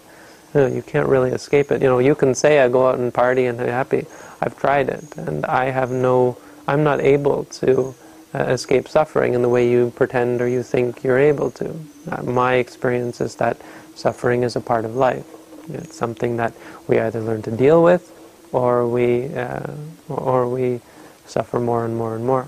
you, 0.55 0.61
know, 0.63 0.67
you 0.67 0.83
can't 0.83 1.09
really 1.09 1.31
escape 1.31 1.71
it, 1.71 1.83
you 1.83 1.89
know, 1.89 1.99
you 1.99 2.15
can 2.15 2.35
say, 2.35 2.61
"I 2.61 2.69
go 2.69 2.89
out 2.89 2.99
and 2.99 3.13
party 3.13 3.47
and 3.47 3.61
I'm 3.61 3.69
happy." 3.69 4.07
I've 4.41 4.59
tried 4.59 4.89
it, 4.89 5.05
and 5.17 5.45
I 5.47 5.71
have 5.71 5.91
no. 5.91 6.37
I'm 6.67 6.83
not 6.83 7.01
able 7.01 7.45
to 7.61 7.95
uh, 8.37 8.45
escape 8.45 8.87
suffering 8.87 9.33
in 9.35 9.41
the 9.41 9.49
way 9.49 9.69
you 9.69 9.93
pretend 9.97 10.43
or 10.43 10.49
you 10.49 10.63
think 10.63 11.03
you're 11.03 11.19
able 11.19 11.51
to. 11.51 11.75
Uh, 12.11 12.23
my 12.23 12.55
experience 12.55 13.21
is 13.21 13.37
that 13.37 13.57
suffering 13.95 14.43
is 14.43 14.57
a 14.57 14.61
part 14.61 14.85
of 14.85 14.95
life. 14.95 15.25
It's 15.71 15.97
something 15.97 16.37
that 16.37 16.53
we 16.87 16.99
either 16.99 17.21
learn 17.21 17.43
to 17.43 17.51
deal 17.51 17.83
with, 17.83 18.13
or 18.53 18.87
we, 18.87 19.35
uh, 19.35 19.73
or 20.09 20.49
we 20.49 20.81
suffer 21.25 21.59
more 21.59 21.85
and 21.85 21.97
more 21.97 22.15
and 22.15 22.25
more. 22.25 22.47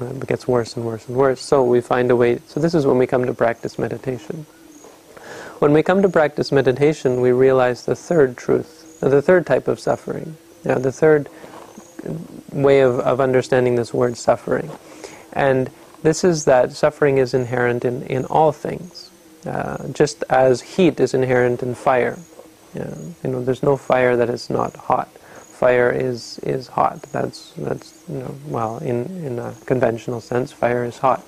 It 0.00 0.26
gets 0.26 0.48
worse 0.48 0.76
and 0.76 0.86
worse 0.86 1.06
and 1.06 1.16
worse. 1.16 1.42
So 1.42 1.62
we 1.64 1.82
find 1.82 2.10
a 2.10 2.16
way. 2.16 2.40
So 2.46 2.58
this 2.58 2.74
is 2.74 2.86
when 2.86 2.96
we 2.96 3.06
come 3.06 3.26
to 3.26 3.34
practice 3.34 3.78
meditation. 3.78 4.46
When 5.58 5.74
we 5.74 5.82
come 5.82 6.00
to 6.00 6.08
practice 6.08 6.50
meditation, 6.50 7.20
we 7.20 7.32
realize 7.32 7.84
the 7.84 7.94
third 7.94 8.38
truth, 8.38 8.98
the 9.00 9.20
third 9.20 9.46
type 9.46 9.68
of 9.68 9.78
suffering. 9.78 10.38
Now, 10.64 10.78
the 10.78 10.92
third 10.92 11.28
way 12.50 12.80
of, 12.80 12.98
of 13.00 13.20
understanding 13.20 13.74
this 13.74 13.92
word 13.92 14.16
suffering 14.16 14.70
and 15.32 15.70
this 16.02 16.24
is 16.24 16.44
that 16.46 16.72
suffering 16.72 17.18
is 17.18 17.34
inherent 17.34 17.84
in, 17.84 18.02
in 18.04 18.24
all 18.26 18.52
things, 18.52 19.10
uh, 19.46 19.88
just 19.88 20.24
as 20.30 20.62
heat 20.62 20.98
is 20.98 21.12
inherent 21.12 21.62
in 21.62 21.74
fire. 21.74 22.18
You 22.74 22.80
know, 22.80 23.14
you 23.24 23.30
know, 23.30 23.44
there's 23.44 23.62
no 23.62 23.76
fire 23.76 24.16
that 24.16 24.30
is 24.30 24.48
not 24.48 24.74
hot. 24.76 25.08
Fire 25.08 25.90
is, 25.90 26.38
is 26.38 26.68
hot. 26.68 27.02
That's, 27.12 27.52
that's 27.52 28.02
you 28.08 28.18
know, 28.18 28.34
well, 28.46 28.78
in, 28.78 29.04
in 29.24 29.38
a 29.38 29.54
conventional 29.66 30.20
sense, 30.20 30.52
fire 30.52 30.84
is 30.84 30.98
hot. 30.98 31.22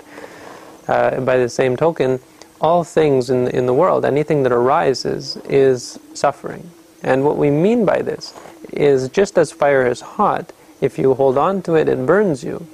Uh, 0.89 1.21
by 1.21 1.37
the 1.37 1.49
same 1.49 1.77
token, 1.77 2.19
all 2.61 2.83
things 2.83 3.29
in, 3.29 3.49
in 3.49 3.67
the 3.67 3.75
world, 3.75 4.05
anything 4.05 4.43
that 4.45 4.53
arises, 4.53 5.37
is 5.49 5.99
suffering. 6.15 6.71
And 7.03 7.25
what 7.25 7.37
we 7.37 7.51
mean 7.51 7.85
by 7.85 8.01
this 8.01 8.33
is 8.73 9.09
just 9.09 9.37
as 9.37 9.53
fire 9.53 9.87
is 9.87 10.01
hot, 10.01 10.53
if 10.81 10.99
you 10.99 11.15
hold 11.15 11.37
on 11.37 11.61
to 11.63 11.75
it, 11.75 11.89
it 11.89 12.07
burns 12.07 12.43
you 12.43 12.67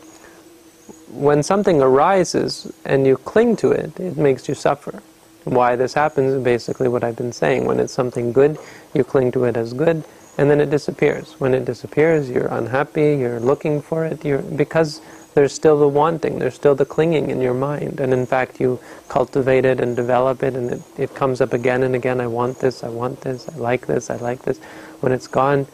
when 1.11 1.43
something 1.43 1.81
arises 1.83 2.73
and 2.85 3.07
you 3.07 3.17
cling 3.17 3.57
to 3.57 3.71
it, 3.71 3.99
it 3.99 4.17
makes 4.17 4.49
you 4.49 4.55
suffer. 4.55 5.03
Why 5.45 5.77
this 5.77 5.95
happens 5.95 6.35
is 6.35 6.43
basically 6.43 6.89
what 6.89 7.03
I've 7.03 7.17
been 7.17 7.33
saying. 7.33 7.65
When 7.65 7.81
it's 7.81 7.93
something 7.93 8.33
good, 8.33 8.59
you 8.95 9.05
cling 9.05 9.33
to 9.33 9.45
it 9.45 9.57
as 9.57 9.73
good, 9.73 10.05
and 10.37 10.51
then 10.51 10.61
it 10.61 10.71
disappears. 10.71 11.35
When 11.39 11.55
it 11.55 11.65
disappears, 11.65 12.29
you're 12.29 12.49
unhappy, 12.49 13.17
you're 13.17 13.41
looking 13.41 13.81
for 13.81 14.05
it, 14.05 14.25
you're, 14.25 14.43
because 14.43 15.01
there's 15.35 15.53
still 15.53 15.79
the 15.79 15.89
wanting, 15.89 16.39
there's 16.39 16.55
still 16.55 16.75
the 16.75 16.85
clinging 16.85 17.31
in 17.31 17.41
your 17.41 17.55
mind. 17.55 18.01
And 18.01 18.13
in 18.13 18.27
fact, 18.27 18.61
you 18.61 18.79
cultivate 19.09 19.65
it 19.65 19.81
and 19.81 19.97
develop 19.97 20.43
it, 20.43 20.55
and 20.55 20.71
it, 20.73 20.83
it 20.99 21.15
comes 21.15 21.41
up 21.41 21.53
again 21.53 21.83
and 21.83 21.95
again. 21.95 22.21
I 22.21 22.27
want 22.27 22.59
this, 22.59 22.85
I 22.85 22.89
want 22.89 23.21
this, 23.23 23.49
I 23.49 23.57
like 23.57 23.87
this, 23.87 24.11
I 24.11 24.17
like 24.17 24.43
this. 24.43 24.59
When 25.01 25.13
it's 25.13 25.29
gone, 25.29 25.67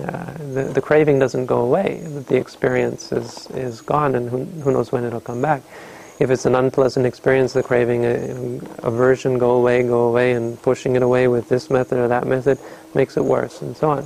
uh, 0.00 0.32
the, 0.54 0.70
the 0.74 0.80
craving 0.80 1.18
doesn't 1.18 1.46
go 1.46 1.60
away. 1.60 2.00
The 2.28 2.36
experience 2.36 3.12
is, 3.12 3.48
is 3.50 3.80
gone, 3.80 4.14
and 4.14 4.28
who, 4.28 4.44
who 4.62 4.72
knows 4.72 4.92
when 4.92 5.04
it'll 5.04 5.20
come 5.20 5.40
back. 5.40 5.62
If 6.18 6.30
it's 6.30 6.46
an 6.46 6.54
unpleasant 6.54 7.06
experience, 7.06 7.52
the 7.52 7.62
craving, 7.62 8.06
uh, 8.06 8.60
aversion, 8.86 9.38
go 9.38 9.52
away, 9.52 9.82
go 9.82 10.08
away, 10.08 10.32
and 10.32 10.60
pushing 10.62 10.96
it 10.96 11.02
away 11.02 11.28
with 11.28 11.48
this 11.48 11.70
method 11.70 11.98
or 11.98 12.08
that 12.08 12.26
method 12.26 12.58
makes 12.94 13.16
it 13.16 13.24
worse, 13.24 13.62
and 13.62 13.76
so 13.76 13.90
on. 13.90 14.04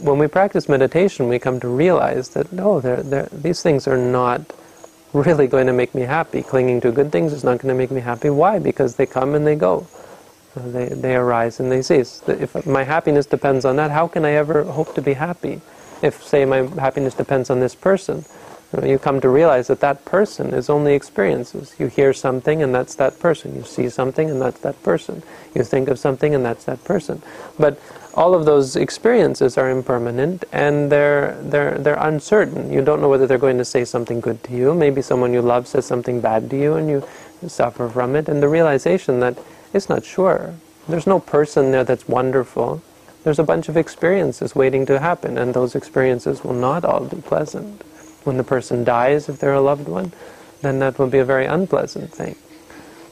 When 0.00 0.18
we 0.18 0.26
practice 0.26 0.68
meditation, 0.68 1.28
we 1.28 1.38
come 1.38 1.60
to 1.60 1.68
realize 1.68 2.30
that 2.30 2.52
no, 2.52 2.80
they're, 2.80 3.02
they're, 3.02 3.28
these 3.32 3.62
things 3.62 3.86
are 3.86 3.96
not 3.96 4.40
really 5.12 5.46
going 5.46 5.66
to 5.66 5.72
make 5.72 5.94
me 5.94 6.02
happy. 6.02 6.42
Clinging 6.42 6.80
to 6.82 6.92
good 6.92 7.12
things 7.12 7.32
is 7.32 7.44
not 7.44 7.58
going 7.58 7.72
to 7.72 7.78
make 7.78 7.90
me 7.90 8.00
happy. 8.00 8.28
Why? 8.28 8.58
Because 8.58 8.96
they 8.96 9.06
come 9.06 9.34
and 9.34 9.46
they 9.46 9.54
go. 9.54 9.86
They, 10.56 10.86
they 10.86 11.16
arise 11.16 11.58
and 11.60 11.70
they 11.70 11.82
cease. 11.82 12.22
If 12.26 12.66
my 12.66 12.84
happiness 12.84 13.26
depends 13.26 13.64
on 13.64 13.76
that, 13.76 13.90
how 13.90 14.06
can 14.06 14.24
I 14.24 14.32
ever 14.32 14.64
hope 14.64 14.94
to 14.94 15.02
be 15.02 15.14
happy? 15.14 15.60
If, 16.02 16.22
say, 16.22 16.44
my 16.44 16.62
happiness 16.80 17.14
depends 17.14 17.50
on 17.50 17.60
this 17.60 17.74
person, 17.74 18.24
you 18.82 18.98
come 18.98 19.20
to 19.20 19.28
realize 19.28 19.68
that 19.68 19.80
that 19.80 20.04
person 20.04 20.52
is 20.52 20.68
only 20.68 20.94
experiences. 20.94 21.74
You 21.78 21.86
hear 21.86 22.12
something 22.12 22.62
and 22.62 22.74
that's 22.74 22.96
that 22.96 23.18
person. 23.20 23.54
You 23.54 23.62
see 23.62 23.88
something 23.88 24.30
and 24.30 24.40
that's 24.40 24.60
that 24.60 24.80
person. 24.82 25.22
You 25.54 25.62
think 25.62 25.88
of 25.88 25.98
something 25.98 26.34
and 26.34 26.44
that's 26.44 26.64
that 26.64 26.82
person. 26.82 27.22
But 27.58 27.78
all 28.14 28.34
of 28.34 28.44
those 28.44 28.74
experiences 28.76 29.56
are 29.58 29.70
impermanent 29.70 30.44
and 30.52 30.90
they're, 30.90 31.38
they're, 31.42 31.78
they're 31.78 31.98
uncertain. 32.00 32.72
You 32.72 32.82
don't 32.82 33.00
know 33.00 33.08
whether 33.08 33.26
they're 33.26 33.38
going 33.38 33.58
to 33.58 33.64
say 33.64 33.84
something 33.84 34.20
good 34.20 34.42
to 34.44 34.52
you. 34.52 34.74
Maybe 34.74 35.02
someone 35.02 35.32
you 35.32 35.42
love 35.42 35.68
says 35.68 35.86
something 35.86 36.20
bad 36.20 36.50
to 36.50 36.56
you 36.58 36.74
and 36.74 36.88
you 36.88 37.06
suffer 37.46 37.88
from 37.88 38.16
it. 38.16 38.28
And 38.28 38.42
the 38.42 38.48
realization 38.48 39.20
that 39.20 39.38
it's 39.74 39.88
not 39.88 40.04
sure. 40.04 40.54
There's 40.88 41.06
no 41.06 41.18
person 41.18 41.72
there 41.72 41.84
that's 41.84 42.08
wonderful. 42.08 42.82
There's 43.24 43.38
a 43.38 43.44
bunch 43.44 43.68
of 43.68 43.76
experiences 43.76 44.54
waiting 44.54 44.86
to 44.86 45.00
happen, 45.00 45.36
and 45.36 45.52
those 45.52 45.74
experiences 45.74 46.44
will 46.44 46.54
not 46.54 46.84
all 46.84 47.04
be 47.04 47.20
pleasant. 47.20 47.82
When 48.24 48.36
the 48.36 48.44
person 48.44 48.84
dies, 48.84 49.28
if 49.28 49.38
they're 49.38 49.54
a 49.54 49.60
loved 49.60 49.88
one, 49.88 50.12
then 50.62 50.78
that 50.78 50.98
will 50.98 51.08
be 51.08 51.18
a 51.18 51.24
very 51.24 51.46
unpleasant 51.46 52.12
thing. 52.12 52.36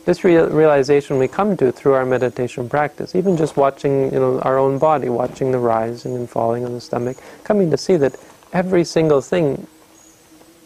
This 0.05 0.25
realization 0.25 1.19
we 1.19 1.29
come 1.29 1.57
to 1.59 1.71
through 1.71 1.95
our 1.95 2.05
meditation 2.05 2.69
practice, 2.69 3.15
even 3.15 3.37
just 3.37 3.57
watching 3.57 4.13
you 4.13 4.19
know, 4.19 4.41
our 4.41 4.59
own 4.59 4.79
body, 4.79 5.09
watching 5.09 5.53
the 5.53 5.59
rising 5.59 6.15
and 6.15 6.29
falling 6.29 6.65
of 6.65 6.73
the 6.73 6.81
stomach, 6.81 7.17
coming 7.45 7.71
to 7.71 7.77
see 7.77 7.97
that 7.97 8.17
every 8.53 8.85
single 8.85 9.21
thing 9.21 9.67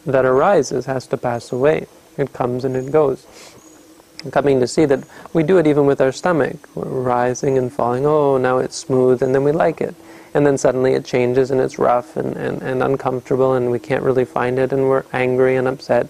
that 0.05 0.25
arises 0.25 0.85
has 0.85 1.07
to 1.07 1.17
pass 1.17 1.51
away. 1.51 1.87
It 2.17 2.33
comes 2.33 2.65
and 2.65 2.75
it 2.75 2.91
goes 2.91 3.27
coming 4.31 4.59
to 4.59 4.67
see 4.67 4.85
that 4.85 5.03
we 5.33 5.43
do 5.43 5.57
it 5.57 5.67
even 5.67 5.85
with 5.85 6.01
our 6.01 6.11
stomach. 6.11 6.55
We're 6.75 6.85
rising 6.85 7.57
and 7.57 7.71
falling, 7.71 8.05
oh, 8.05 8.37
now 8.37 8.57
it's 8.57 8.75
smooth, 8.75 9.21
and 9.21 9.33
then 9.33 9.43
we 9.43 9.51
like 9.51 9.81
it. 9.81 9.95
And 10.33 10.45
then 10.45 10.57
suddenly 10.57 10.93
it 10.93 11.05
changes 11.05 11.51
and 11.51 11.59
it's 11.59 11.79
rough 11.79 12.15
and, 12.15 12.35
and, 12.35 12.61
and 12.61 12.83
uncomfortable 12.83 13.53
and 13.53 13.71
we 13.71 13.79
can't 13.79 14.03
really 14.03 14.25
find 14.25 14.59
it 14.59 14.71
and 14.71 14.83
we're 14.83 15.03
angry 15.13 15.55
and 15.55 15.67
upset. 15.67 16.09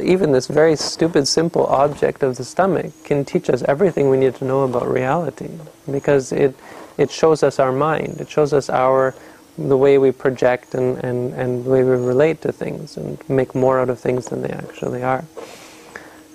Even 0.00 0.32
this 0.32 0.46
very 0.46 0.74
stupid, 0.74 1.28
simple 1.28 1.66
object 1.66 2.22
of 2.22 2.36
the 2.38 2.44
stomach 2.44 2.92
can 3.04 3.24
teach 3.24 3.50
us 3.50 3.62
everything 3.68 4.08
we 4.08 4.16
need 4.16 4.34
to 4.36 4.44
know 4.44 4.62
about 4.62 4.88
reality 4.88 5.50
because 5.90 6.32
it, 6.32 6.56
it 6.96 7.10
shows 7.10 7.42
us 7.42 7.60
our 7.60 7.72
mind. 7.72 8.20
It 8.20 8.28
shows 8.28 8.52
us 8.52 8.70
our 8.70 9.14
the 9.58 9.76
way 9.76 9.96
we 9.98 10.12
project 10.12 10.74
and, 10.74 10.98
and, 11.04 11.32
and 11.34 11.64
the 11.64 11.70
way 11.70 11.82
we 11.84 11.90
relate 11.90 12.40
to 12.42 12.52
things 12.52 12.96
and 12.96 13.18
make 13.28 13.54
more 13.54 13.78
out 13.78 13.90
of 13.90 14.00
things 14.00 14.26
than 14.26 14.42
they 14.42 14.50
actually 14.50 15.02
are 15.02 15.24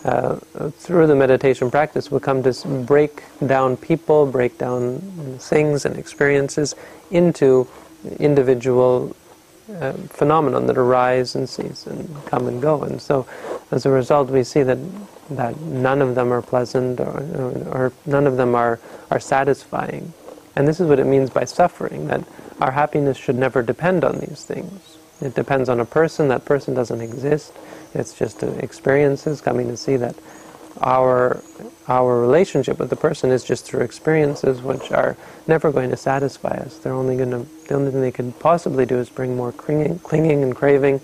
uh, 0.03 0.35
through 0.71 1.07
the 1.07 1.15
meditation 1.15 1.69
practice, 1.69 2.11
we 2.11 2.19
come 2.19 2.43
to 2.43 2.67
break 2.85 3.23
down 3.45 3.77
people, 3.77 4.25
break 4.25 4.57
down 4.57 4.99
things 5.39 5.85
and 5.85 5.97
experiences 5.97 6.75
into 7.11 7.67
individual 8.19 9.15
uh, 9.79 9.93
phenomenon 10.09 10.65
that 10.67 10.77
arise 10.77 11.35
and 11.35 11.47
cease 11.47 11.85
and 11.87 12.25
come 12.25 12.47
and 12.47 12.61
go. 12.61 12.83
And 12.83 13.01
so, 13.01 13.27
as 13.69 13.85
a 13.85 13.89
result, 13.89 14.29
we 14.29 14.43
see 14.43 14.63
that 14.63 14.79
that 15.35 15.59
none 15.61 16.01
of 16.01 16.15
them 16.15 16.31
are 16.31 16.41
pleasant 16.41 16.99
or, 16.99 17.21
or 17.71 17.93
none 18.05 18.27
of 18.27 18.37
them 18.37 18.55
are, 18.55 18.79
are 19.09 19.19
satisfying. 19.19 20.13
And 20.55 20.67
this 20.67 20.79
is 20.79 20.87
what 20.87 20.99
it 20.99 21.05
means 21.05 21.29
by 21.29 21.45
suffering, 21.45 22.07
that 22.07 22.23
our 22.59 22.71
happiness 22.71 23.17
should 23.17 23.37
never 23.37 23.61
depend 23.61 24.03
on 24.03 24.19
these 24.19 24.43
things. 24.43 24.97
It 25.21 25.35
depends 25.35 25.69
on 25.69 25.79
a 25.79 25.85
person, 25.85 26.27
that 26.27 26.45
person 26.45 26.73
doesn't 26.73 27.01
exist. 27.01 27.53
It's 27.93 28.17
just 28.17 28.43
experiences 28.43 29.41
coming 29.41 29.67
to 29.67 29.77
see 29.77 29.97
that 29.97 30.15
our 30.81 31.41
our 31.87 32.21
relationship 32.21 32.79
with 32.79 32.89
the 32.89 32.95
person 32.95 33.31
is 33.31 33.43
just 33.43 33.65
through 33.65 33.81
experiences 33.81 34.61
which 34.61 34.91
are 34.91 35.17
never 35.47 35.71
going 35.71 35.89
to 35.89 35.97
satisfy 35.97 36.55
us. 36.55 36.77
They're 36.77 36.93
only 36.93 37.17
going 37.17 37.31
to 37.31 37.45
the 37.67 37.75
only 37.75 37.91
thing 37.91 38.01
they 38.01 38.11
could 38.11 38.39
possibly 38.39 38.85
do 38.85 38.97
is 38.97 39.09
bring 39.09 39.35
more 39.35 39.51
clinging, 39.51 39.99
clinging 39.99 40.43
and 40.43 40.55
craving, 40.55 41.01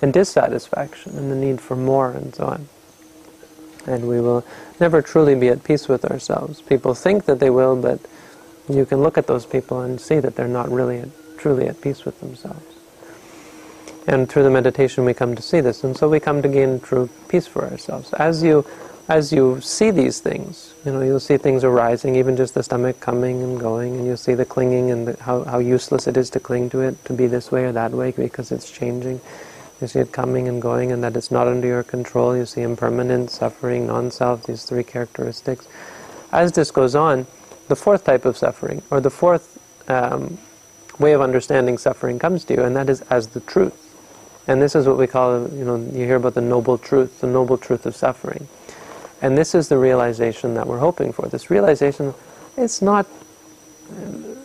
and 0.00 0.12
dissatisfaction, 0.12 1.16
and 1.16 1.30
the 1.30 1.36
need 1.36 1.60
for 1.60 1.76
more, 1.76 2.12
and 2.12 2.34
so 2.34 2.46
on. 2.46 2.68
And 3.86 4.06
we 4.08 4.20
will 4.20 4.44
never 4.78 5.02
truly 5.02 5.34
be 5.34 5.48
at 5.48 5.64
peace 5.64 5.88
with 5.88 6.04
ourselves. 6.04 6.60
People 6.60 6.94
think 6.94 7.24
that 7.24 7.40
they 7.40 7.50
will, 7.50 7.74
but 7.74 8.00
you 8.68 8.84
can 8.84 9.00
look 9.00 9.16
at 9.16 9.26
those 9.26 9.46
people 9.46 9.80
and 9.80 10.00
see 10.00 10.20
that 10.20 10.36
they're 10.36 10.46
not 10.46 10.70
really 10.70 11.10
truly 11.38 11.66
at 11.66 11.80
peace 11.80 12.04
with 12.04 12.20
themselves. 12.20 12.77
And 14.08 14.26
through 14.26 14.44
the 14.44 14.50
meditation 14.50 15.04
we 15.04 15.12
come 15.12 15.34
to 15.34 15.42
see 15.42 15.60
this, 15.60 15.84
and 15.84 15.94
so 15.94 16.08
we 16.08 16.18
come 16.18 16.40
to 16.40 16.48
gain 16.48 16.80
true 16.80 17.10
peace 17.28 17.46
for 17.46 17.66
ourselves. 17.66 18.12
As 18.14 18.42
you 18.42 18.64
as 19.06 19.32
you 19.32 19.60
see 19.60 19.90
these 19.90 20.20
things, 20.20 20.74
you 20.84 20.92
know, 20.92 21.00
you'll 21.00 21.20
see 21.20 21.36
things 21.38 21.64
arising, 21.64 22.16
even 22.16 22.36
just 22.36 22.54
the 22.54 22.62
stomach 22.62 23.00
coming 23.00 23.42
and 23.42 23.58
going, 23.58 23.96
and 23.96 24.06
you'll 24.06 24.18
see 24.18 24.34
the 24.34 24.44
clinging 24.44 24.90
and 24.90 25.08
the, 25.08 25.22
how, 25.22 25.44
how 25.44 25.58
useless 25.58 26.06
it 26.06 26.18
is 26.18 26.28
to 26.28 26.40
cling 26.40 26.68
to 26.70 26.80
it, 26.80 27.02
to 27.06 27.14
be 27.14 27.26
this 27.26 27.50
way 27.50 27.64
or 27.64 27.72
that 27.72 27.92
way, 27.92 28.10
because 28.10 28.52
it's 28.52 28.70
changing. 28.70 29.18
You 29.80 29.86
see 29.86 30.00
it 30.00 30.12
coming 30.12 30.46
and 30.46 30.60
going, 30.60 30.92
and 30.92 31.02
that 31.04 31.16
it's 31.16 31.30
not 31.30 31.48
under 31.48 31.66
your 31.66 31.82
control. 31.82 32.36
You 32.36 32.44
see 32.44 32.60
impermanence, 32.60 33.32
suffering, 33.32 33.86
non-self, 33.86 34.44
these 34.44 34.64
three 34.64 34.84
characteristics. 34.84 35.66
As 36.30 36.52
this 36.52 36.70
goes 36.70 36.94
on, 36.94 37.26
the 37.68 37.76
fourth 37.76 38.04
type 38.04 38.26
of 38.26 38.36
suffering, 38.36 38.82
or 38.90 39.00
the 39.00 39.10
fourth 39.10 39.58
um, 39.88 40.36
way 40.98 41.12
of 41.12 41.22
understanding 41.22 41.78
suffering 41.78 42.18
comes 42.18 42.44
to 42.44 42.54
you, 42.54 42.62
and 42.62 42.76
that 42.76 42.90
is 42.90 43.00
as 43.02 43.28
the 43.28 43.40
truth. 43.40 43.87
And 44.48 44.62
this 44.62 44.74
is 44.74 44.86
what 44.86 44.96
we 44.96 45.06
call, 45.06 45.48
you 45.50 45.64
know, 45.64 45.76
you 45.76 46.06
hear 46.06 46.16
about 46.16 46.34
the 46.34 46.40
noble 46.40 46.78
truth, 46.78 47.20
the 47.20 47.26
noble 47.26 47.58
truth 47.58 47.84
of 47.84 47.94
suffering. 47.94 48.48
And 49.20 49.36
this 49.36 49.54
is 49.54 49.68
the 49.68 49.76
realization 49.76 50.54
that 50.54 50.66
we're 50.66 50.78
hoping 50.78 51.12
for. 51.12 51.28
This 51.28 51.50
realization, 51.50 52.14
it's 52.56 52.80
not, 52.80 53.06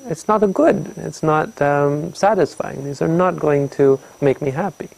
it's 0.05 0.27
not 0.27 0.43
a 0.43 0.47
good. 0.47 0.93
It's 0.97 1.23
not 1.23 1.61
um, 1.61 2.13
satisfying. 2.13 2.83
These 2.83 3.01
are 3.01 3.07
not 3.07 3.39
going 3.39 3.69
to 3.69 3.99
make 4.19 4.41
me 4.41 4.51
happy. 4.51 4.89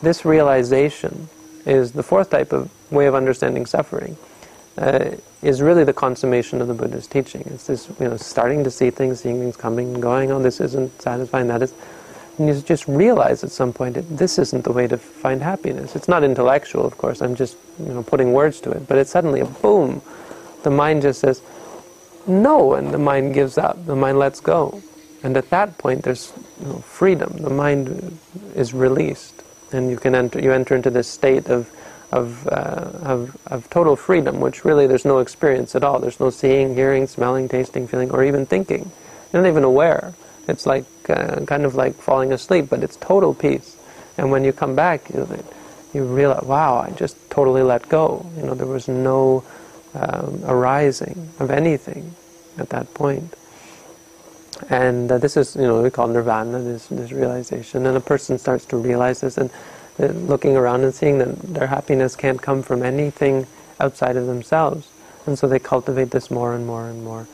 This 0.00 0.24
realization 0.24 1.28
is 1.66 1.92
the 1.92 2.02
fourth 2.02 2.30
type 2.30 2.52
of 2.52 2.70
way 2.90 3.06
of 3.06 3.14
understanding 3.14 3.66
suffering. 3.66 4.16
Uh, 4.78 5.16
is 5.42 5.60
really 5.60 5.84
the 5.84 5.92
consummation 5.92 6.60
of 6.60 6.68
the 6.68 6.74
Buddha's 6.74 7.06
teaching. 7.06 7.42
It's 7.46 7.66
this, 7.66 7.88
you 8.00 8.08
know, 8.08 8.16
starting 8.16 8.64
to 8.64 8.70
see 8.70 8.90
things, 8.90 9.20
seeing 9.20 9.38
things 9.40 9.56
coming 9.56 9.94
and 9.94 10.02
going. 10.02 10.30
Oh, 10.30 10.40
this 10.40 10.60
isn't 10.60 11.02
satisfying. 11.02 11.48
That 11.48 11.62
is 11.62 11.74
and 12.38 12.48
you 12.48 12.60
just 12.62 12.86
realize 12.88 13.44
at 13.44 13.50
some 13.50 13.72
point 13.72 13.94
that 13.94 14.16
this 14.16 14.38
isn't 14.38 14.64
the 14.64 14.72
way 14.72 14.86
to 14.86 14.96
find 14.96 15.42
happiness. 15.42 15.96
It's 15.96 16.08
not 16.08 16.24
intellectual, 16.24 16.86
of 16.86 16.96
course. 16.98 17.20
I'm 17.20 17.34
just 17.34 17.56
you 17.78 17.92
know 17.92 18.02
putting 18.02 18.32
words 18.32 18.60
to 18.62 18.70
it, 18.70 18.88
but 18.88 18.98
it's 18.98 19.10
suddenly 19.10 19.40
a 19.40 19.46
boom. 19.46 20.02
The 20.62 20.70
mind 20.70 21.02
just 21.02 21.20
says 21.20 21.42
no, 22.26 22.74
and 22.74 22.92
the 22.92 22.98
mind 22.98 23.34
gives 23.34 23.58
up. 23.58 23.84
The 23.86 23.96
mind 23.96 24.18
lets 24.18 24.40
go, 24.40 24.82
and 25.22 25.36
at 25.36 25.50
that 25.50 25.78
point 25.78 26.02
there's 26.02 26.32
you 26.60 26.66
know, 26.68 26.78
freedom. 26.78 27.36
The 27.38 27.50
mind 27.50 28.18
is 28.54 28.74
released, 28.74 29.42
and 29.72 29.90
you 29.90 29.96
can 29.96 30.14
enter. 30.14 30.40
You 30.40 30.52
enter 30.52 30.76
into 30.76 30.90
this 30.90 31.08
state 31.08 31.48
of 31.48 31.70
of, 32.12 32.46
uh, 32.48 32.90
of, 33.02 33.36
of 33.46 33.68
total 33.70 33.94
freedom, 33.96 34.40
which 34.40 34.64
really 34.64 34.86
there's 34.86 35.04
no 35.04 35.18
experience 35.18 35.74
at 35.74 35.84
all. 35.84 35.98
There's 35.98 36.20
no 36.20 36.30
seeing, 36.30 36.74
hearing, 36.74 37.06
smelling, 37.06 37.48
tasting, 37.48 37.86
feeling, 37.86 38.10
or 38.10 38.24
even 38.24 38.46
thinking. 38.46 38.90
You're 39.32 39.42
not 39.42 39.48
even 39.48 39.64
aware. 39.64 40.14
It's 40.48 40.66
like 40.66 40.86
uh, 41.08 41.44
kind 41.44 41.64
of 41.64 41.74
like 41.74 41.94
falling 41.94 42.32
asleep, 42.32 42.68
but 42.70 42.82
it's 42.82 42.96
total 42.96 43.34
peace. 43.34 43.76
And 44.16 44.30
when 44.30 44.44
you 44.44 44.52
come 44.52 44.74
back, 44.74 45.08
you, 45.10 45.44
you 45.92 46.04
realize, 46.04 46.44
wow, 46.44 46.78
I 46.78 46.90
just 46.90 47.16
totally 47.30 47.62
let 47.62 47.88
go. 47.88 48.28
You 48.36 48.44
know, 48.44 48.54
there 48.54 48.66
was 48.66 48.88
no 48.88 49.44
um, 49.94 50.42
arising 50.44 51.30
of 51.38 51.50
anything 51.50 52.14
at 52.56 52.70
that 52.70 52.92
point. 52.94 53.34
And 54.70 55.12
uh, 55.12 55.18
this 55.18 55.36
is, 55.36 55.54
you 55.54 55.62
know, 55.62 55.82
we 55.82 55.90
call 55.90 56.08
nirvana, 56.08 56.60
this, 56.60 56.88
this 56.88 57.12
realization. 57.12 57.86
And 57.86 57.96
a 57.96 58.00
person 58.00 58.38
starts 58.38 58.64
to 58.66 58.76
realize 58.76 59.20
this 59.20 59.38
and 59.38 59.50
uh, 60.00 60.06
looking 60.06 60.56
around 60.56 60.82
and 60.82 60.94
seeing 60.94 61.18
that 61.18 61.40
their 61.42 61.66
happiness 61.68 62.16
can't 62.16 62.40
come 62.40 62.62
from 62.62 62.82
anything 62.82 63.46
outside 63.78 64.16
of 64.16 64.26
themselves. 64.26 64.88
And 65.26 65.38
so 65.38 65.46
they 65.46 65.58
cultivate 65.58 66.10
this 66.10 66.30
more 66.30 66.54
and 66.54 66.66
more 66.66 66.88
and 66.88 67.04
more 67.04 67.28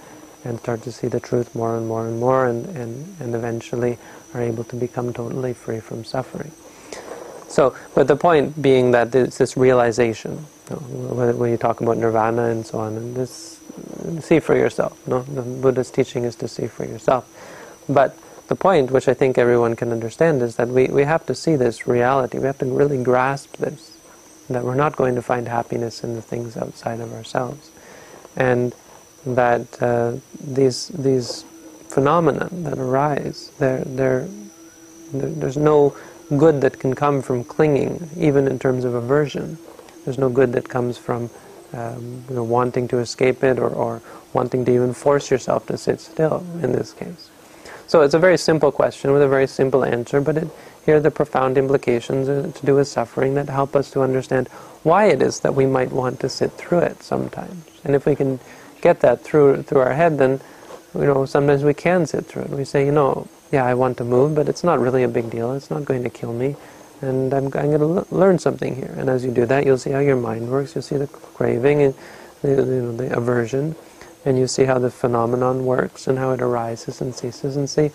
and 0.45 0.59
start 0.61 0.83
to 0.83 0.93
see 0.93 1.09
the 1.09 1.21
truth 1.21 1.55
more 1.55 1.77
and 1.77 1.87
more 1.89 2.07
and 2.07 2.21
more 2.21 2.47
and, 2.47 2.67
and, 2.77 3.17
and 3.21 3.35
eventually 3.35 3.99
are 4.35 4.43
able 4.43 4.65
to 4.65 4.76
become 4.76 5.13
totally 5.13 5.54
free 5.54 5.80
from 5.80 6.04
suffering. 6.04 6.52
So, 7.49 7.76
but 7.95 8.09
the 8.09 8.17
point 8.17 8.61
being 8.61 8.91
that 8.91 9.15
it's 9.15 9.39
this 9.39 9.57
realization, 9.57 10.45
you 10.71 10.76
know, 10.76 11.33
when 11.33 11.50
you 11.50 11.57
talk 11.57 11.80
about 11.80 11.99
nirvana 11.99 12.47
and 12.47 12.67
so 12.67 12.80
on, 12.80 12.97
and 12.97 13.15
this, 13.15 13.61
see 14.21 14.41
for 14.41 14.57
yourself. 14.57 15.07
No? 15.07 15.23
The 15.23 15.43
Buddha's 15.43 15.91
teaching 15.91 16.25
is 16.25 16.35
to 16.37 16.49
see 16.49 16.67
for 16.67 16.85
yourself. 16.85 17.28
But 17.89 18.19
the 18.49 18.57
point, 18.57 18.91
which 18.91 19.09
I 19.09 19.15
think 19.15 19.39
everyone 19.39 19.76
can 19.76 19.93
understand, 19.93 20.43
is 20.43 20.57
that 20.57 20.69
we, 20.69 20.89
we 20.89 21.04
have 21.04 21.25
to 21.26 21.35
see 21.35 21.57
this 21.57 21.87
reality. 21.87 22.39
We 22.39 22.47
have 22.47 22.59
to 22.59 22.67
really 22.67 23.02
grasp 23.02 23.57
this, 23.57 23.97
that 24.50 24.65
we're 24.65 24.75
not 24.75 24.97
going 24.97 25.15
to 25.15 25.23
find 25.23 25.47
happiness 25.49 26.02
in 26.02 26.15
the 26.15 26.23
things 26.23 26.57
outside 26.57 27.00
of 27.00 27.13
ourselves. 27.13 27.71
And 28.37 28.75
that 29.26 29.82
uh, 29.82 30.17
these 30.41 30.89
these 30.89 31.45
phenomena 31.95 32.49
that 32.50 32.76
arise, 32.76 33.52
they're, 33.58 33.84
they're, 33.84 34.26
there's 35.13 35.56
no 35.56 35.97
good 36.37 36.60
that 36.60 36.80
can 36.80 36.93
come 36.93 37.23
from 37.23 37.45
clinging, 37.45 38.08
even 38.17 38.49
in 38.49 38.58
terms 38.58 38.84
of 38.84 38.95
aversion. 38.95 39.56
There's 40.04 40.19
no 40.19 40.28
good 40.28 40.52
that 40.54 40.69
comes 40.69 40.99
from 40.99 41.30
um, 41.73 42.25
you 42.28 42.34
know, 42.34 42.43
wanting 42.43 42.89
to 42.89 42.99
escape 42.99 43.45
it 43.45 43.60
or, 43.60 43.69
or 43.69 44.02
wanting 44.32 44.65
to 44.65 44.75
even 44.75 44.93
force 44.93 45.30
yourself 45.30 45.67
to 45.67 45.78
sit 45.78 46.00
still 46.00 46.45
in 46.63 46.73
this 46.73 46.93
case. 46.93 47.30
So 47.87 48.00
it's 48.00 48.15
a 48.15 48.19
very 48.19 48.39
simple 48.39 48.73
question 48.73 49.13
with 49.13 49.23
a 49.23 49.28
very 49.28 49.47
simple 49.47 49.84
answer, 49.84 50.21
but 50.21 50.37
it, 50.37 50.49
here 50.84 50.97
are 50.97 51.00
the 51.00 51.10
profound 51.10 51.56
implications 51.56 52.28
uh, 52.28 52.50
to 52.54 52.67
do 52.67 52.75
with 52.75 52.89
suffering 52.89 53.34
that 53.34 53.49
help 53.49 53.76
us 53.76 53.91
to 53.93 54.02
understand 54.02 54.49
why 54.82 55.06
it 55.06 55.23
is 55.23 55.41
that 55.41 55.54
we 55.54 55.67
might 55.67 55.93
want 55.93 56.19
to 56.21 56.28
sit 56.28 56.50
through 56.52 56.80
it 56.80 57.02
sometimes. 57.02 57.65
And 57.84 57.95
if 57.95 58.04
we 58.04 58.17
can 58.17 58.41
get 58.84 59.00
that 59.02 59.23
through 59.25 59.64
through 59.64 59.82
our 59.82 59.94
head, 59.94 60.18
then 60.18 60.40
you 60.94 61.06
know 61.06 61.26
sometimes 61.26 61.64
we 61.64 61.75
can 61.75 62.06
sit 62.06 62.26
through 62.26 62.44
it. 62.44 62.50
We 62.50 62.66
say, 62.66 62.86
you 62.86 62.92
know, 62.92 63.28
yeah, 63.52 63.66
I 63.66 63.75
want 63.75 63.99
to 63.99 64.04
move, 64.04 64.36
but 64.36 64.49
it's 64.50 64.64
not 64.64 64.80
really 64.80 65.04
a 65.04 65.08
big 65.08 65.30
deal. 65.30 65.54
It's 65.54 65.70
not 65.70 65.86
going 65.86 66.04
to 66.04 66.10
kill 66.10 66.34
me, 66.34 66.56
and 67.02 67.34
I'm, 67.34 67.47
I'm 67.47 67.70
going 67.75 67.80
to 67.80 67.92
l- 68.00 68.08
learn 68.12 68.38
something 68.40 68.76
here. 68.76 68.94
And 68.99 69.10
as 69.10 69.25
you 69.26 69.32
do 69.32 69.47
that, 69.47 69.66
you'll 69.66 69.78
see 69.86 69.92
how 69.92 70.00
your 70.00 70.16
mind 70.30 70.50
works. 70.50 70.76
You'll 70.76 70.82
see 70.92 70.99
the 70.99 71.08
craving 71.08 71.82
and 71.82 71.94
the, 72.42 72.50
you 72.50 72.82
know, 72.84 72.97
the 72.97 73.16
aversion, 73.16 73.76
and 74.26 74.38
you 74.38 74.49
see 74.49 74.64
how 74.64 74.78
the 74.80 74.92
phenomenon 74.92 75.66
works 75.66 76.08
and 76.08 76.18
how 76.18 76.32
it 76.32 76.42
arises 76.42 77.02
and 77.02 77.14
ceases, 77.14 77.56
and 77.56 77.70
see 77.70 77.90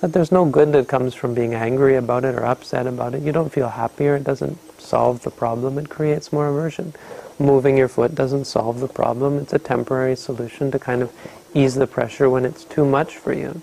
that 0.00 0.12
there's 0.12 0.32
no 0.32 0.44
good 0.44 0.72
that 0.72 0.88
comes 0.88 1.14
from 1.14 1.34
being 1.34 1.54
angry 1.54 1.96
about 1.96 2.24
it 2.24 2.34
or 2.34 2.44
upset 2.44 2.86
about 2.86 3.14
it. 3.14 3.22
You 3.22 3.32
don't 3.32 3.52
feel 3.52 3.68
happier. 3.68 4.16
It 4.16 4.24
doesn't 4.24 4.58
solve 4.80 5.22
the 5.22 5.30
problem. 5.30 5.78
It 5.78 5.88
creates 5.88 6.32
more 6.32 6.48
aversion 6.48 6.92
moving 7.38 7.76
your 7.76 7.88
foot 7.88 8.14
doesn't 8.14 8.46
solve 8.46 8.80
the 8.80 8.88
problem. 8.88 9.38
It's 9.38 9.52
a 9.52 9.58
temporary 9.58 10.16
solution 10.16 10.70
to 10.70 10.78
kind 10.78 11.02
of 11.02 11.12
ease 11.54 11.74
the 11.74 11.86
pressure 11.86 12.30
when 12.30 12.44
it's 12.44 12.64
too 12.64 12.84
much 12.84 13.16
for 13.16 13.32
you. 13.32 13.60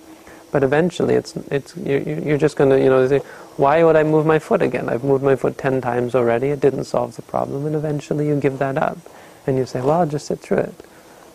But 0.51 0.63
eventually, 0.63 1.15
it's 1.15 1.35
it's 1.49 1.75
you're, 1.77 1.99
you're 2.01 2.37
just 2.37 2.55
going 2.55 2.69
to 2.69 2.77
you 2.77 2.89
know 2.89 3.07
say, 3.07 3.19
why 3.57 3.83
would 3.83 3.95
I 3.95 4.03
move 4.03 4.25
my 4.25 4.37
foot 4.37 4.61
again? 4.61 4.87
I've 4.87 5.03
moved 5.03 5.23
my 5.23 5.35
foot 5.35 5.57
ten 5.57 5.81
times 5.81 6.13
already. 6.13 6.49
It 6.49 6.59
didn't 6.59 6.83
solve 6.83 7.15
the 7.15 7.23
problem, 7.23 7.65
and 7.65 7.75
eventually 7.75 8.27
you 8.27 8.39
give 8.39 8.59
that 8.59 8.77
up, 8.77 8.99
and 9.47 9.57
you 9.57 9.65
say, 9.65 9.81
well, 9.81 10.01
I'll 10.01 10.07
just 10.07 10.27
sit 10.27 10.39
through 10.39 10.57
it. 10.57 10.75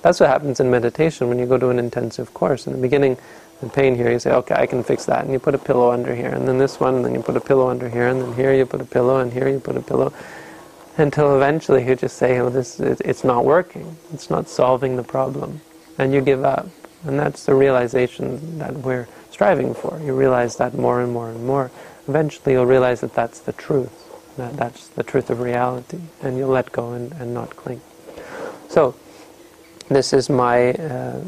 That's 0.03 0.21
what 0.21 0.29
happens 0.29 0.61
in 0.61 0.71
meditation 0.71 1.29
when 1.29 1.41
you 1.41 1.47
go 1.47 1.59
to 1.59 1.71
an 1.71 1.81
intensive 1.81 2.33
course. 2.33 2.69
In 2.69 2.73
the 2.73 2.79
beginning, 2.79 3.17
the 3.61 3.69
pain 3.69 3.97
here, 3.97 4.11
you 4.11 4.19
say, 4.19 4.31
okay, 4.33 4.55
I 4.55 4.67
can 4.67 4.85
fix 4.85 5.05
that, 5.07 5.25
and 5.25 5.33
you 5.33 5.39
put 5.39 5.55
a 5.55 5.59
pillow 5.59 5.91
under 5.91 6.15
here, 6.15 6.31
and 6.31 6.47
then 6.47 6.59
this 6.59 6.79
one, 6.79 6.97
and 6.97 7.05
then 7.05 7.15
you 7.15 7.23
put 7.23 7.37
a 7.37 7.41
pillow 7.41 7.69
under 7.69 7.89
here, 7.89 8.07
and 8.07 8.21
then 8.21 8.33
here 8.35 8.55
you 8.55 8.65
put 8.67 8.81
a 8.81 8.85
pillow, 8.85 9.19
and 9.19 9.33
here 9.33 9.49
you 9.49 9.59
put 9.59 9.77
a 9.77 9.83
pillow 9.83 10.13
until 10.97 11.37
eventually 11.37 11.87
you 11.87 11.95
just 11.95 12.17
say, 12.17 12.39
"Oh, 12.39 12.51
this 12.51 12.81
it's 12.81 13.25
not 13.25 13.45
working. 13.45 13.97
It's 14.13 14.31
not 14.31 14.49
solving 14.49 14.97
the 14.97 15.03
problem," 15.03 15.61
and 15.97 16.13
you 16.13 16.21
give 16.21 16.45
up. 16.45 16.69
And 17.05 17.19
that's 17.19 17.45
the 17.45 17.55
realization 17.55 18.59
that 18.59 18.75
we're 18.79 19.07
striving 19.31 19.73
for. 19.75 20.01
You 20.05 20.15
realize 20.15 20.57
that 20.57 20.75
more 20.75 21.01
and 21.01 21.13
more 21.13 21.31
and 21.31 21.47
more. 21.47 21.71
Eventually, 22.09 22.53
you'll 22.53 22.67
realize 22.67 23.01
that 23.03 23.15
that's 23.15 23.39
the 23.39 23.53
truth. 23.53 23.93
That 24.37 24.57
that's 24.57 24.89
the 24.89 25.05
truth 25.05 25.31
of 25.31 25.41
reality, 25.41 26.01
and 26.23 26.37
you'll 26.37 26.51
let 26.51 26.73
go 26.73 26.93
and, 26.93 27.13
and 27.13 27.35
not 27.35 27.55
cling. 27.57 27.81
So, 28.69 28.95
this 29.89 30.13
is 30.13 30.29
my 30.29 30.73
uh, 30.75 31.21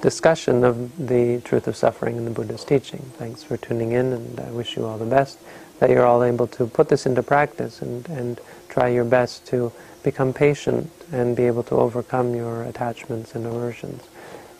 discussion 0.00 0.64
of 0.64 0.96
the 1.06 1.40
truth 1.42 1.66
of 1.68 1.76
suffering 1.76 2.16
in 2.16 2.24
the 2.24 2.30
Buddha's 2.30 2.64
teaching. 2.64 3.00
Thanks 3.18 3.42
for 3.42 3.56
tuning 3.56 3.92
in, 3.92 4.12
and 4.12 4.40
I 4.40 4.50
wish 4.50 4.76
you 4.76 4.84
all 4.86 4.98
the 4.98 5.04
best. 5.06 5.38
That 5.78 5.90
you're 5.90 6.06
all 6.06 6.22
able 6.24 6.46
to 6.48 6.66
put 6.66 6.88
this 6.88 7.06
into 7.06 7.22
practice 7.22 7.82
and 7.82 8.08
and 8.08 8.40
try 8.68 8.88
your 8.88 9.04
best 9.04 9.46
to 9.46 9.72
become 10.02 10.32
patient 10.32 10.90
and 11.12 11.34
be 11.36 11.44
able 11.44 11.62
to 11.64 11.76
overcome 11.76 12.34
your 12.34 12.62
attachments 12.64 13.34
and 13.34 13.46
aversions 13.46 14.04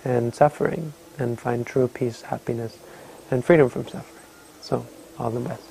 and 0.04 0.34
suffering 0.34 0.92
and 1.18 1.38
find 1.38 1.66
true 1.66 1.88
peace, 1.88 2.22
happiness, 2.22 2.78
and 3.30 3.44
freedom 3.44 3.68
from 3.68 3.84
suffering. 3.86 4.24
So, 4.60 4.86
all 5.18 5.30
the 5.30 5.40
best. 5.40 5.65